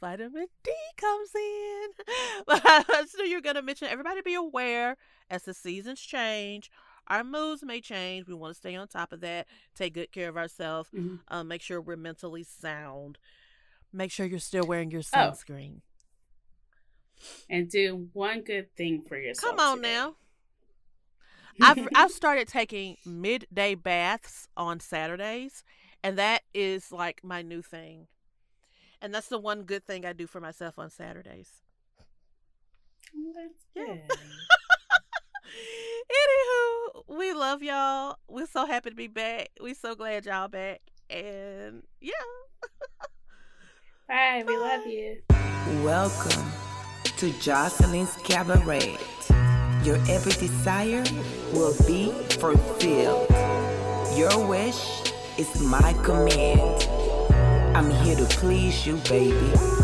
[0.00, 1.88] vitamin D comes in.
[2.46, 3.88] But I just knew you were gonna mention.
[3.88, 4.96] Everybody be aware
[5.30, 6.70] as the seasons change.
[7.08, 8.26] Our moods may change.
[8.26, 9.46] We want to stay on top of that.
[9.76, 10.90] Take good care of ourselves.
[10.90, 11.20] Mhm.
[11.28, 13.18] Um, make sure we're mentally sound.
[13.92, 15.28] Make sure you're still wearing your Oh.
[17.26, 17.46] Sunscreen.
[17.50, 19.56] And do one good thing for yourself.
[19.56, 19.92] Come on today.
[19.92, 20.16] now.
[21.62, 25.64] I've I've started taking midday baths on Saturdays,
[26.02, 28.08] and that is like my new thing.
[29.00, 31.50] And that's the one good thing I do for myself on Saturdays.
[33.14, 33.94] Well, That's Yeah.
[34.06, 34.18] good.
[36.10, 38.16] Anywho, we love y'all.
[38.28, 39.50] We're so happy to be back.
[39.60, 40.80] We're so glad y'all back.
[41.08, 42.12] And yeah.
[44.08, 44.44] Bye.
[44.46, 45.22] We love you.
[45.82, 46.52] Welcome
[47.16, 48.98] to Jocelyn's Cabaret.
[49.82, 51.02] Your every desire
[51.52, 53.30] will be fulfilled.
[54.14, 56.86] Your wish is my command.
[57.74, 59.75] I'm here to please you, baby.